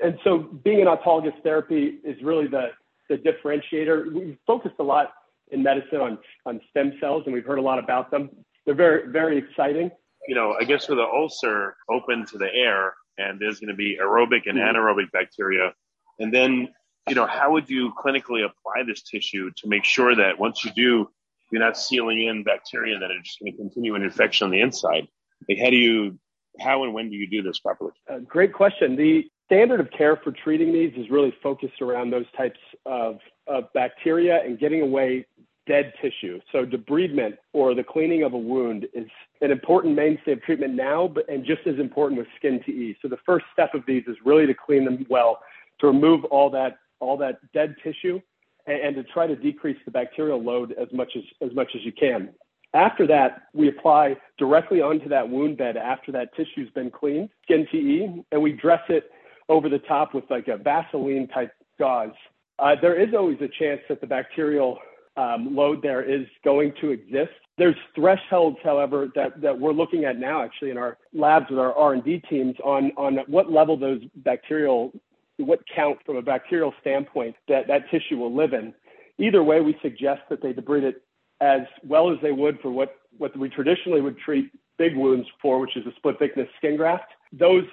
And 0.01 0.17
so 0.23 0.39
being 0.39 0.81
an 0.81 0.87
autologous 0.87 1.39
therapy 1.43 1.99
is 2.03 2.21
really 2.23 2.47
the, 2.47 2.69
the 3.09 3.17
differentiator. 3.17 4.11
We've 4.11 4.37
focused 4.47 4.75
a 4.79 4.83
lot 4.83 5.13
in 5.51 5.61
medicine 5.61 5.99
on, 5.99 6.17
on 6.45 6.59
stem 6.71 6.93
cells 6.99 7.23
and 7.25 7.33
we've 7.33 7.45
heard 7.45 7.59
a 7.59 7.61
lot 7.61 7.77
about 7.77 8.09
them. 8.09 8.29
They're 8.65 8.73
very, 8.73 9.11
very 9.11 9.37
exciting 9.37 9.91
you 10.27 10.35
know, 10.35 10.55
I 10.59 10.63
guess 10.63 10.87
with 10.87 10.97
the 10.97 11.03
ulcer 11.03 11.75
open 11.89 12.25
to 12.27 12.37
the 12.37 12.51
air 12.53 12.93
and 13.17 13.39
there's 13.39 13.59
going 13.59 13.69
to 13.69 13.75
be 13.75 13.97
aerobic 14.01 14.47
and 14.47 14.57
mm-hmm. 14.57 14.77
anaerobic 14.77 15.11
bacteria. 15.11 15.73
And 16.19 16.33
then, 16.33 16.69
you 17.07 17.15
know, 17.15 17.25
how 17.25 17.51
would 17.51 17.69
you 17.69 17.93
clinically 17.93 18.45
apply 18.45 18.83
this 18.87 19.01
tissue 19.03 19.51
to 19.57 19.67
make 19.67 19.83
sure 19.83 20.15
that 20.15 20.39
once 20.39 20.63
you 20.63 20.71
do, 20.71 21.09
you're 21.51 21.61
not 21.61 21.77
sealing 21.77 22.23
in 22.23 22.43
bacteria 22.43 22.97
that 22.99 23.11
are 23.11 23.19
just 23.23 23.39
going 23.39 23.51
to 23.51 23.57
continue 23.57 23.95
an 23.95 24.03
infection 24.03 24.45
on 24.45 24.51
the 24.51 24.61
inside? 24.61 25.07
Like, 25.47 25.59
how 25.59 25.69
do 25.69 25.75
you, 25.75 26.17
how 26.59 26.83
and 26.83 26.93
when 26.93 27.09
do 27.09 27.15
you 27.15 27.29
do 27.29 27.41
this 27.41 27.59
properly? 27.59 27.91
Uh, 28.09 28.19
great 28.19 28.53
question. 28.53 28.95
The 28.95 29.25
standard 29.45 29.79
of 29.79 29.91
care 29.91 30.15
for 30.15 30.31
treating 30.31 30.71
these 30.71 30.93
is 30.95 31.09
really 31.09 31.33
focused 31.43 31.81
around 31.81 32.11
those 32.11 32.25
types 32.35 32.59
of, 32.85 33.19
of 33.47 33.65
bacteria 33.73 34.41
and 34.43 34.57
getting 34.57 34.81
away 34.81 35.25
dead 35.67 35.93
tissue. 36.01 36.39
So 36.51 36.65
debridement 36.65 37.37
or 37.53 37.73
the 37.73 37.83
cleaning 37.83 38.23
of 38.23 38.33
a 38.33 38.37
wound 38.37 38.87
is 38.93 39.07
an 39.41 39.51
important 39.51 39.95
mainstay 39.95 40.33
of 40.33 40.41
treatment 40.41 40.73
now, 40.73 41.07
but 41.07 41.27
and 41.29 41.45
just 41.45 41.61
as 41.65 41.79
important 41.79 42.19
with 42.19 42.27
SkinTE. 42.41 42.97
So 43.01 43.07
the 43.07 43.19
first 43.25 43.45
step 43.53 43.73
of 43.73 43.83
these 43.87 44.03
is 44.07 44.17
really 44.25 44.45
to 44.47 44.53
clean 44.53 44.85
them 44.85 45.05
well, 45.09 45.39
to 45.79 45.87
remove 45.87 46.25
all 46.25 46.49
that 46.51 46.79
all 46.99 47.17
that 47.17 47.39
dead 47.53 47.75
tissue, 47.83 48.21
and, 48.67 48.81
and 48.81 48.95
to 48.95 49.03
try 49.03 49.27
to 49.27 49.35
decrease 49.35 49.77
the 49.85 49.91
bacterial 49.91 50.41
load 50.41 50.73
as 50.73 50.87
much 50.93 51.11
as 51.15 51.23
as 51.41 51.55
much 51.55 51.69
as 51.75 51.83
you 51.83 51.91
can. 51.91 52.29
After 52.73 53.05
that, 53.07 53.43
we 53.53 53.69
apply 53.69 54.17
directly 54.39 54.81
onto 54.81 55.07
that 55.09 55.29
wound 55.29 55.57
bed 55.57 55.77
after 55.77 56.11
that 56.13 56.35
tissue's 56.35 56.71
been 56.73 56.89
cleaned, 56.89 57.29
SkinTE, 57.47 58.25
and 58.31 58.41
we 58.41 58.51
dress 58.51 58.81
it 58.89 59.11
over 59.47 59.69
the 59.69 59.79
top 59.79 60.15
with 60.15 60.23
like 60.29 60.47
a 60.47 60.57
Vaseline 60.57 61.27
type 61.27 61.51
gauze. 61.77 62.11
Uh, 62.57 62.75
there 62.81 62.99
is 62.99 63.13
always 63.13 63.37
a 63.41 63.47
chance 63.59 63.81
that 63.89 64.01
the 64.01 64.07
bacterial 64.07 64.79
um, 65.15 65.55
load 65.55 65.81
there 65.81 66.03
is 66.03 66.25
going 66.43 66.73
to 66.81 66.91
exist. 66.91 67.31
There's 67.57 67.75
thresholds, 67.95 68.57
however, 68.63 69.09
that, 69.15 69.39
that 69.41 69.59
we're 69.59 69.73
looking 69.73 70.05
at 70.05 70.17
now 70.17 70.43
actually 70.43 70.71
in 70.71 70.77
our 70.77 70.97
labs 71.13 71.49
with 71.49 71.59
our 71.59 71.73
R&D 71.73 72.23
teams 72.29 72.55
on, 72.63 72.91
on 72.97 73.19
what 73.27 73.51
level 73.51 73.77
those 73.77 74.01
bacterial, 74.17 74.91
what 75.37 75.59
count 75.73 75.99
from 76.05 76.15
a 76.15 76.21
bacterial 76.21 76.73
standpoint 76.81 77.35
that 77.47 77.67
that 77.67 77.89
tissue 77.91 78.17
will 78.17 78.33
live 78.33 78.53
in. 78.53 78.73
Either 79.19 79.43
way, 79.43 79.61
we 79.61 79.77
suggest 79.83 80.21
that 80.29 80.41
they 80.41 80.51
debride 80.51 80.83
it 80.83 81.03
as 81.41 81.61
well 81.83 82.11
as 82.11 82.17
they 82.23 82.31
would 82.31 82.59
for 82.59 82.71
what, 82.71 82.95
what 83.17 83.37
we 83.37 83.49
traditionally 83.49 84.01
would 84.01 84.17
treat 84.17 84.49
big 84.77 84.95
wounds 84.97 85.27
for, 85.39 85.59
which 85.59 85.77
is 85.77 85.85
a 85.85 85.91
split 85.97 86.17
thickness 86.17 86.47
skin 86.57 86.75
graft. 86.75 87.12
Those, 87.35 87.63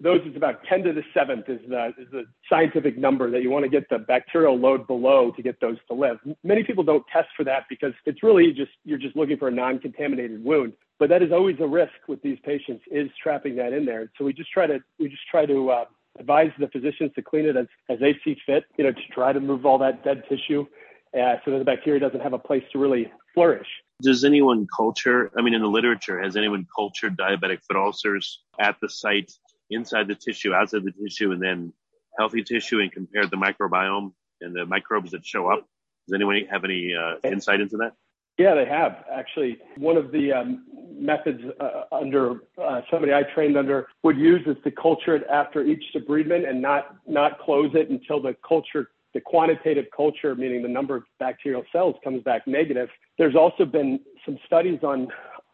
those 0.00 0.20
is 0.24 0.36
about 0.36 0.62
10 0.68 0.84
to 0.84 0.92
the 0.92 1.02
seventh 1.12 1.48
is 1.48 1.58
the, 1.68 1.88
is 1.98 2.06
the 2.12 2.24
scientific 2.48 2.96
number 2.96 3.30
that 3.32 3.42
you 3.42 3.50
want 3.50 3.64
to 3.64 3.68
get 3.68 3.88
the 3.88 3.98
bacterial 3.98 4.56
load 4.56 4.86
below 4.86 5.32
to 5.32 5.42
get 5.42 5.60
those 5.60 5.76
to 5.88 5.94
live. 5.94 6.18
Many 6.44 6.62
people 6.62 6.84
don't 6.84 7.04
test 7.12 7.28
for 7.36 7.42
that 7.44 7.64
because 7.68 7.92
it's 8.06 8.22
really 8.22 8.52
just, 8.52 8.70
you're 8.84 8.98
just 8.98 9.16
looking 9.16 9.36
for 9.36 9.48
a 9.48 9.50
non-contaminated 9.50 10.44
wound. 10.44 10.74
But 11.00 11.08
that 11.08 11.22
is 11.22 11.32
always 11.32 11.56
a 11.58 11.66
risk 11.66 11.92
with 12.06 12.22
these 12.22 12.38
patients 12.44 12.84
is 12.90 13.10
trapping 13.20 13.56
that 13.56 13.72
in 13.72 13.84
there. 13.84 14.10
So 14.16 14.24
we 14.24 14.32
just 14.32 14.52
try 14.52 14.68
to, 14.68 14.78
we 15.00 15.08
just 15.08 15.26
try 15.28 15.46
to, 15.46 15.70
uh, 15.70 15.84
advise 16.18 16.50
the 16.58 16.68
physicians 16.68 17.12
to 17.14 17.22
clean 17.22 17.46
it 17.46 17.56
as, 17.56 17.66
as 17.88 17.98
they 18.00 18.16
see 18.24 18.36
fit, 18.46 18.64
you 18.76 18.84
know, 18.84 18.92
to 18.92 19.00
try 19.12 19.32
to 19.32 19.40
move 19.40 19.64
all 19.64 19.78
that 19.78 20.04
dead 20.04 20.22
tissue 20.28 20.66
uh, 21.14 21.36
so 21.44 21.52
that 21.52 21.58
the 21.58 21.64
bacteria 21.64 22.00
doesn't 22.00 22.20
have 22.20 22.32
a 22.32 22.38
place 22.38 22.64
to 22.72 22.78
really 22.78 23.10
flourish. 23.34 23.68
Does 24.00 24.24
anyone 24.24 24.68
culture, 24.74 25.30
I 25.36 25.42
mean, 25.42 25.54
in 25.54 25.62
the 25.62 25.68
literature, 25.68 26.22
has 26.22 26.36
anyone 26.36 26.66
cultured 26.74 27.16
diabetic 27.16 27.64
foot 27.64 27.76
ulcers 27.76 28.42
at 28.60 28.76
the 28.80 28.88
site, 28.88 29.32
inside 29.70 30.06
the 30.06 30.14
tissue, 30.14 30.54
outside 30.54 30.84
the 30.84 30.92
tissue, 30.92 31.32
and 31.32 31.42
then 31.42 31.72
healthy 32.16 32.44
tissue 32.44 32.78
and 32.78 32.92
compared 32.92 33.30
the 33.30 33.36
microbiome 33.36 34.12
and 34.40 34.54
the 34.54 34.64
microbes 34.66 35.10
that 35.10 35.26
show 35.26 35.50
up? 35.50 35.66
Does 36.06 36.14
anyone 36.14 36.44
have 36.48 36.64
any 36.64 36.94
uh, 36.94 37.16
insight 37.24 37.60
into 37.60 37.76
that? 37.78 37.94
Yeah, 38.38 38.54
they 38.54 38.66
have 38.66 39.04
actually. 39.12 39.58
One 39.76 39.96
of 39.96 40.12
the 40.12 40.32
um, 40.32 40.64
methods 40.96 41.42
uh, 41.58 41.82
under 41.90 42.42
uh, 42.56 42.82
somebody 42.88 43.12
I 43.12 43.24
trained 43.24 43.56
under 43.56 43.88
would 44.04 44.16
use 44.16 44.46
is 44.46 44.56
to 44.62 44.70
culture 44.70 45.16
it 45.16 45.26
after 45.28 45.64
each 45.64 45.82
debridement 45.92 46.48
and 46.48 46.62
not 46.62 46.96
not 47.08 47.40
close 47.40 47.72
it 47.74 47.90
until 47.90 48.22
the 48.22 48.36
culture 48.46 48.90
the 49.14 49.20
quantitative 49.20 49.86
culture, 49.94 50.34
meaning 50.34 50.62
the 50.62 50.68
number 50.68 50.94
of 50.94 51.02
bacterial 51.18 51.64
cells, 51.72 51.96
comes 52.04 52.22
back 52.22 52.46
negative. 52.46 52.88
There's 53.18 53.34
also 53.34 53.64
been 53.64 54.00
some 54.24 54.38
studies 54.46 54.80
on 54.82 55.08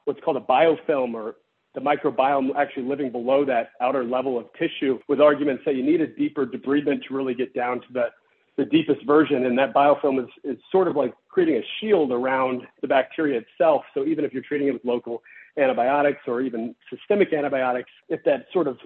what's 0.04 0.20
called 0.22 0.36
a 0.36 0.40
biofilm 0.40 1.14
or 1.14 1.36
the 1.74 1.80
microbiome 1.80 2.54
actually 2.56 2.84
living 2.84 3.10
below 3.10 3.44
that 3.46 3.70
outer 3.80 4.04
level 4.04 4.38
of 4.38 4.46
tissue 4.58 4.98
with 5.08 5.20
arguments 5.20 5.64
that 5.66 5.74
you 5.74 5.82
need 5.82 6.00
a 6.00 6.06
deeper 6.06 6.46
debridement 6.46 7.02
to 7.08 7.14
really 7.14 7.34
get 7.34 7.52
down 7.54 7.80
to 7.80 7.86
the, 7.92 8.06
the 8.56 8.64
deepest 8.64 9.04
version. 9.06 9.46
And 9.46 9.58
that 9.58 9.74
biofilm 9.74 10.22
is, 10.22 10.30
is 10.44 10.58
sort 10.70 10.86
of 10.86 10.94
like 10.94 11.14
creating 11.28 11.56
a 11.56 11.64
shield 11.80 12.12
around 12.12 12.62
the 12.80 12.86
bacteria 12.86 13.40
itself. 13.40 13.82
So 13.94 14.04
even 14.04 14.24
if 14.24 14.32
you're 14.32 14.42
treating 14.42 14.68
it 14.68 14.72
with 14.72 14.84
local 14.84 15.22
antibiotics 15.58 16.20
or 16.26 16.42
even 16.42 16.76
systemic 16.90 17.32
antibiotics, 17.32 17.90
if 18.08 18.22
that 18.24 18.46
sort 18.52 18.68
of 18.68 18.78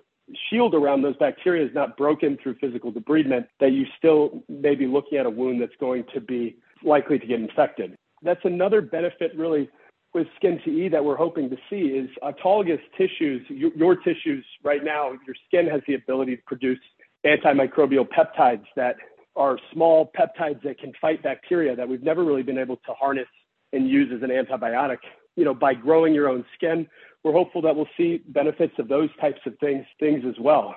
shield 0.49 0.75
around 0.75 1.03
those 1.03 1.17
bacteria 1.17 1.67
is 1.67 1.75
not 1.75 1.97
broken 1.97 2.39
through 2.43 2.55
physical 2.61 2.93
debridement, 2.93 3.47
that 3.61 3.73
you 3.73 3.87
still 3.99 4.43
may 4.49 4.75
be 4.75 4.87
looking 4.87 5.19
at 5.19 5.27
a 5.27 5.31
wound 5.31 5.61
that's 5.61 5.77
going 5.81 6.05
to 6.15 6.21
be 6.21 6.57
likely 6.83 7.19
to 7.19 7.27
get 7.27 7.41
infected. 7.41 7.97
That's 8.23 8.45
another 8.45 8.81
benefit, 8.81 9.33
really, 9.37 9.69
with 10.15 10.27
SkinTE 10.43 10.91
that 10.91 11.05
we're 11.05 11.17
hoping 11.17 11.51
to 11.51 11.57
see 11.69 11.77
is 11.77 12.09
autologous 12.23 12.81
tissues. 12.97 13.43
Your, 13.49 13.71
your 13.75 13.97
tissues 13.97 14.45
right 14.65 14.83
now, 14.83 15.13
your 15.27 15.37
skin 15.47 15.67
has 15.67 15.83
the 15.87 15.95
ability 15.95 16.37
to 16.37 16.43
produce 16.47 16.79
antimicrobial 17.27 18.07
peptides 18.09 18.65
that 18.77 18.97
are 19.37 19.59
small 19.73 20.11
peptides 20.19 20.63
that 20.63 20.79
can 20.79 20.93
fight 21.01 21.23
bacteria 21.23 21.77
that 21.77 21.89
we've 21.89 22.03
never 22.03 22.25
really 22.25 22.43
been 22.43 22.59
able 22.59 22.77
to 22.77 22.93
harness 22.99 23.29
and 23.73 23.89
use 23.89 24.11
as 24.15 24.23
an 24.23 24.31
antibiotic. 24.31 24.99
You 25.37 25.45
know, 25.45 25.55
by 25.55 25.75
growing 25.75 26.15
your 26.15 26.29
own 26.29 26.45
skin, 26.57 26.89
we're 27.23 27.33
hopeful 27.33 27.63
that 27.63 27.77
we'll 27.77 27.89
see 27.97 28.23
benefits 28.27 28.75
of 28.79 28.89
those 28.89 29.11
types 29.21 29.41
of 29.47 29.55
things 29.61 29.85
things 30.01 30.25
as 30.29 30.35
well. 30.41 30.75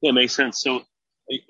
Yeah, 0.00 0.12
makes 0.12 0.34
sense. 0.34 0.62
So 0.62 0.82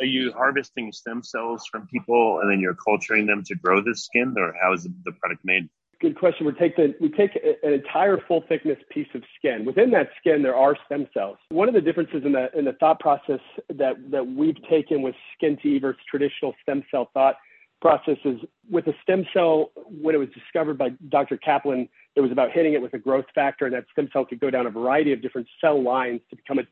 are 0.00 0.06
you 0.06 0.32
harvesting 0.32 0.92
stem 0.92 1.22
cells 1.22 1.66
from 1.70 1.86
people 1.86 2.40
and 2.40 2.50
then 2.50 2.60
you're 2.60 2.74
culturing 2.74 3.26
them 3.26 3.42
to 3.44 3.54
grow 3.54 3.82
this 3.82 4.04
skin 4.04 4.34
or 4.36 4.54
how 4.60 4.72
is 4.72 4.88
the 5.04 5.12
product 5.12 5.44
made? 5.44 5.68
Good 6.00 6.16
question. 6.16 6.46
We 6.46 6.52
take 6.52 6.76
the 6.76 6.94
we 7.00 7.08
take 7.08 7.34
an 7.64 7.72
entire 7.72 8.18
full 8.18 8.44
thickness 8.48 8.78
piece 8.88 9.08
of 9.14 9.22
skin. 9.36 9.64
Within 9.64 9.90
that 9.90 10.10
skin, 10.20 10.42
there 10.42 10.54
are 10.54 10.76
stem 10.86 11.08
cells. 11.12 11.38
One 11.48 11.66
of 11.66 11.74
the 11.74 11.80
differences 11.80 12.22
in 12.24 12.32
the 12.32 12.56
in 12.56 12.64
the 12.66 12.74
thought 12.74 13.00
process 13.00 13.40
that 13.68 13.96
that 14.10 14.24
we've 14.24 14.62
taken 14.70 15.02
with 15.02 15.16
SkinTE 15.36 15.80
versus 15.80 16.00
traditional 16.08 16.54
stem 16.62 16.84
cell 16.90 17.10
thought 17.14 17.36
processes 17.80 18.40
with 18.70 18.86
a 18.86 18.94
stem 19.02 19.24
cell 19.32 19.72
when 19.86 20.14
it 20.14 20.18
was 20.18 20.28
discovered 20.30 20.78
by 20.78 20.90
Dr. 21.08 21.36
Caplan 21.36 21.88
it 22.18 22.20
was 22.20 22.32
about 22.32 22.50
hitting 22.50 22.74
it 22.74 22.82
with 22.82 22.94
a 22.94 22.98
growth 22.98 23.26
factor, 23.32 23.64
and 23.64 23.74
that 23.74 23.84
stem 23.92 24.08
cell 24.12 24.24
could 24.24 24.40
go 24.40 24.50
down 24.50 24.66
a 24.66 24.70
variety 24.70 25.12
of 25.12 25.22
different 25.22 25.46
cell 25.60 25.80
lines 25.80 26.20
to 26.30 26.36
become 26.36 26.58
a, 26.58 26.64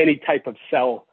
any 0.00 0.16
type 0.16 0.46
of 0.46 0.56
cell. 0.70 1.06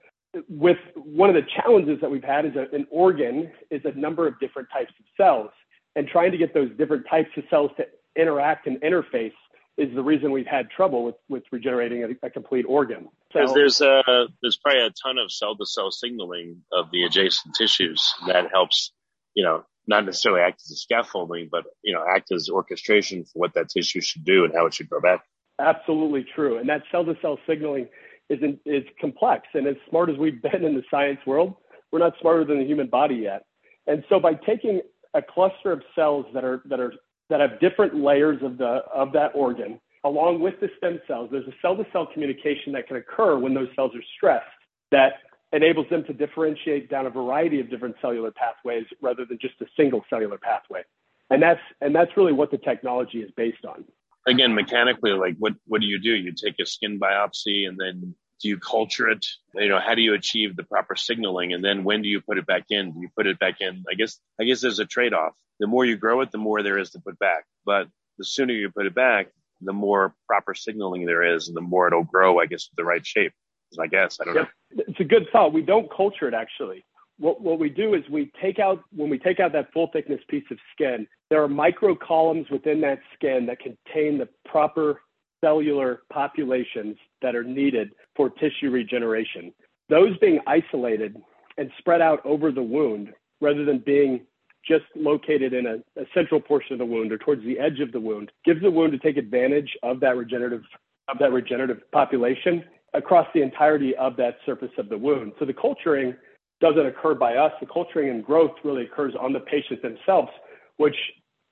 With 0.48 0.78
one 0.96 1.30
of 1.30 1.36
the 1.36 1.48
challenges 1.62 2.00
that 2.02 2.10
we've 2.10 2.24
had 2.24 2.46
is 2.46 2.54
a, 2.56 2.74
an 2.74 2.88
organ 2.90 3.52
is 3.70 3.82
a 3.84 3.92
number 3.98 4.28
of 4.28 4.40
different 4.40 4.70
types 4.72 4.94
of 5.00 5.06
cells, 5.18 5.50
and 5.96 6.08
trying 6.08 6.32
to 6.32 6.38
get 6.38 6.54
those 6.54 6.70
different 6.78 7.06
types 7.10 7.30
of 7.36 7.44
cells 7.50 7.72
to 7.78 7.86
interact 8.16 8.68
and 8.68 8.80
interface 8.82 9.34
is 9.78 9.94
the 9.96 10.04
reason 10.04 10.32
we've 10.32 10.46
had 10.46 10.70
trouble 10.70 11.04
with, 11.06 11.16
with 11.30 11.44
regenerating 11.52 12.04
a, 12.04 12.28
a 12.28 12.30
complete 12.30 12.66
organ. 12.68 13.10
So, 13.34 13.54
there's 13.54 13.82
a, 13.82 14.28
there's 14.42 14.58
probably 14.58 14.86
a 14.86 14.92
ton 15.04 15.18
of 15.18 15.32
cell 15.32 15.56
to 15.56 15.66
cell 15.66 15.92
signaling 15.92 16.62
of 16.72 16.92
the 16.92 17.04
adjacent 17.04 17.56
tissues 17.56 18.14
that 18.28 18.50
helps, 18.52 18.92
you 19.34 19.44
know, 19.44 19.64
not 19.88 20.06
necessarily 20.06 20.42
act 20.42 20.62
as 20.66 20.72
a 20.72 20.76
scaffolding, 20.76 21.50
but 21.52 21.66
you 21.84 21.94
know, 21.94 22.04
act 22.08 22.32
as 22.32 22.50
orchestration 22.50 23.24
for 23.26 23.40
what 23.40 23.54
that 23.56 23.70
tissue 23.70 24.02
should 24.02 24.24
do 24.24 24.46
and 24.46 24.54
how 24.54 24.66
it 24.66 24.74
should 24.74 24.90
grow 24.90 25.02
back. 25.02 25.24
Absolutely 25.60 26.26
true. 26.36 26.58
And 26.58 26.70
that 26.70 26.84
cell 26.92 27.06
to 27.06 27.16
cell 27.22 27.40
signaling 27.48 27.88
is 28.32 28.40
in, 28.42 28.60
is 28.66 28.84
complex. 29.00 29.48
And 29.54 29.68
as 29.68 29.76
smart 29.90 30.10
as 30.10 30.18
we've 30.18 30.42
been 30.42 30.64
in 30.64 30.74
the 30.74 30.84
science 30.90 31.20
world, 31.26 31.56
we're 31.92 32.00
not 32.00 32.14
smarter 32.22 32.46
than 32.46 32.60
the 32.60 32.66
human 32.66 32.88
body 32.88 33.16
yet. 33.16 33.46
And 33.88 34.04
so 34.10 34.20
by 34.20 34.34
taking 34.34 34.82
a 35.14 35.22
cluster 35.22 35.72
of 35.72 35.82
cells 35.94 36.26
that 36.34 36.44
are 36.44 36.62
that 36.66 36.80
are 36.80 36.94
that 37.30 37.42
have 37.42 37.60
different 37.60 37.96
layers 37.96 38.42
of 38.42 38.58
the 38.58 38.82
of 38.94 39.12
that 39.14 39.32
organ, 39.36 39.80
along 40.06 40.40
with 40.40 40.56
the 40.62 40.70
stem 40.78 41.00
cells, 41.08 41.30
there's 41.32 41.48
a 41.48 41.56
cell 41.62 41.76
to 41.76 41.86
cell 41.92 42.08
communication 42.12 42.72
that 42.74 42.88
can 42.88 42.98
occur 42.98 43.38
when 43.38 43.54
those 43.54 43.68
cells 43.76 43.92
are 43.96 44.04
stressed 44.16 44.46
that 44.92 45.14
enables 45.54 45.90
them 45.90 46.04
to 46.06 46.14
differentiate 46.14 46.90
down 46.90 47.06
a 47.06 47.10
variety 47.10 47.60
of 47.60 47.70
different 47.70 47.96
cellular 48.02 48.32
pathways 48.32 48.86
rather 49.02 49.26
than 49.26 49.38
just 49.42 49.56
a 49.62 49.66
single 49.76 50.04
cellular 50.10 50.38
pathway. 50.38 50.82
And 51.30 51.42
that's 51.42 51.60
and 51.82 51.94
that's 51.94 52.12
really 52.16 52.34
what 52.34 52.52
the 52.52 52.58
technology 52.58 53.20
is 53.20 53.32
based 53.36 53.66
on. 53.66 53.84
Again, 54.28 54.54
mechanically, 54.54 55.12
like 55.12 55.36
what 55.40 55.54
what 55.66 55.82
do 55.82 55.88
you 55.88 56.00
do? 56.00 56.14
You 56.14 56.34
take 56.34 56.56
a 56.60 56.66
skin 56.66 57.00
biopsy 57.00 57.68
and 57.68 57.78
then 57.80 58.16
do 58.42 58.50
you 58.50 58.58
culture 58.58 59.10
it? 59.10 59.26
You 59.56 59.70
know, 59.70 59.80
how 59.80 59.96
do 59.96 60.02
you 60.02 60.14
achieve 60.14 60.56
the 60.56 60.64
proper 60.64 60.96
signaling? 60.96 61.54
And 61.54 61.64
then 61.64 61.84
when 61.84 62.02
do 62.02 62.10
you 62.10 62.22
put 62.22 62.38
it 62.38 62.46
back 62.46 62.66
in? 62.70 62.92
Do 62.92 63.00
you 63.00 63.10
put 63.16 63.28
it 63.28 63.40
back 63.40 63.62
in? 63.62 63.84
I 63.90 63.96
guess 63.96 64.20
I 64.40 64.44
guess 64.44 64.62
there's 64.62 64.80
a 64.80 64.86
trade 64.86 65.14
off. 65.14 65.34
The 65.60 65.68
more 65.68 65.86
you 65.86 65.96
grow 65.96 66.22
it, 66.22 66.32
the 66.32 66.38
more 66.38 66.64
there 66.64 66.78
is 66.78 66.92
to 66.92 67.00
put 67.00 67.20
back. 67.20 67.46
But 67.66 67.88
the 68.18 68.26
sooner 68.26 68.54
you 68.54 68.70
put 68.70 68.86
it 68.86 68.96
back, 68.96 69.28
the 69.62 69.74
more 69.74 70.16
proper 70.28 70.54
signaling 70.54 71.06
there 71.06 71.36
is 71.36 71.48
and 71.48 71.58
the 71.58 71.62
more 71.62 71.88
it'll 71.88 72.04
grow, 72.04 72.40
I 72.40 72.46
guess, 72.48 72.68
with 72.70 72.78
the 72.78 72.86
right 72.86 73.06
shape. 73.06 73.34
I 73.80 73.88
guess. 73.88 74.20
I 74.20 74.26
don't 74.26 74.36
yep. 74.36 74.50
know. 74.76 74.84
It's 74.88 75.00
a 75.00 75.06
good 75.06 75.28
thought. 75.32 75.54
We 75.54 75.62
don't 75.62 75.90
culture 75.90 76.28
it 76.28 76.34
actually. 76.34 76.84
What, 77.22 77.40
what 77.40 77.60
we 77.60 77.70
do 77.70 77.94
is 77.94 78.02
we 78.10 78.32
take 78.42 78.58
out, 78.58 78.84
when 78.96 79.08
we 79.08 79.20
take 79.20 79.40
out 79.40 79.54
that 79.54 79.72
full 79.72 79.92
thickness 79.94 80.20
piece 80.28 80.44
of 80.50 80.58
skin, 80.74 81.08
there 81.30 81.44
are 81.44 81.48
micro 81.48 81.96
columns 81.96 82.50
within 82.50 82.82
that 82.82 83.00
skin 83.14 83.46
that 83.46 83.60
contain 83.60 84.18
the 84.18 84.28
proper 84.44 85.02
cellular 85.40 86.02
populations 86.12 86.98
that 87.22 87.36
are 87.36 87.44
needed 87.44 87.92
for 88.16 88.32
tissue 88.32 88.72
regeneration. 88.72 89.54
Those 89.88 90.18
being 90.18 90.40
isolated 90.48 91.16
and 91.60 91.70
spread 91.78 92.02
out 92.02 92.26
over 92.26 92.52
the 92.52 92.64
wound 92.64 93.14
rather 93.40 93.66
than 93.66 93.84
being 93.86 94.26
just 94.68 94.86
located 94.96 95.54
in 95.54 95.68
a, 95.68 96.02
a, 96.02 96.06
central 96.16 96.40
portion 96.40 96.74
of 96.74 96.80
the 96.80 96.86
wound 96.86 97.12
or 97.12 97.20
towards 97.20 97.44
the 97.44 97.60
edge 97.60 97.82
of 97.82 97.92
the 97.92 98.00
wound 98.00 98.32
gives 98.46 98.62
the 98.62 98.72
wound 98.72 98.94
to 98.94 98.98
take 98.98 99.18
advantage 99.18 99.78
of 99.84 100.00
that 100.00 100.16
regenerative 100.16 100.62
of 101.08 101.18
that 101.20 101.32
regenerative 101.32 101.82
population 101.92 102.64
across 102.94 103.28
the 103.34 103.42
entirety 103.42 103.96
of 103.98 104.16
that 104.18 104.38
surface 104.46 104.72
of 104.78 104.88
the 104.90 104.98
wound. 104.98 105.34
So 105.40 105.46
the 105.46 105.54
culturing 105.54 106.16
doesn't 106.62 106.86
occur 106.86 107.16
by 107.16 107.36
us. 107.36 107.52
The 107.60 107.66
culturing 107.66 108.10
and 108.10 108.24
growth 108.24 108.52
really 108.64 108.84
occurs 108.84 109.14
on 109.20 109.34
the 109.34 109.40
patient 109.40 109.82
themselves, 109.82 110.30
which 110.78 110.96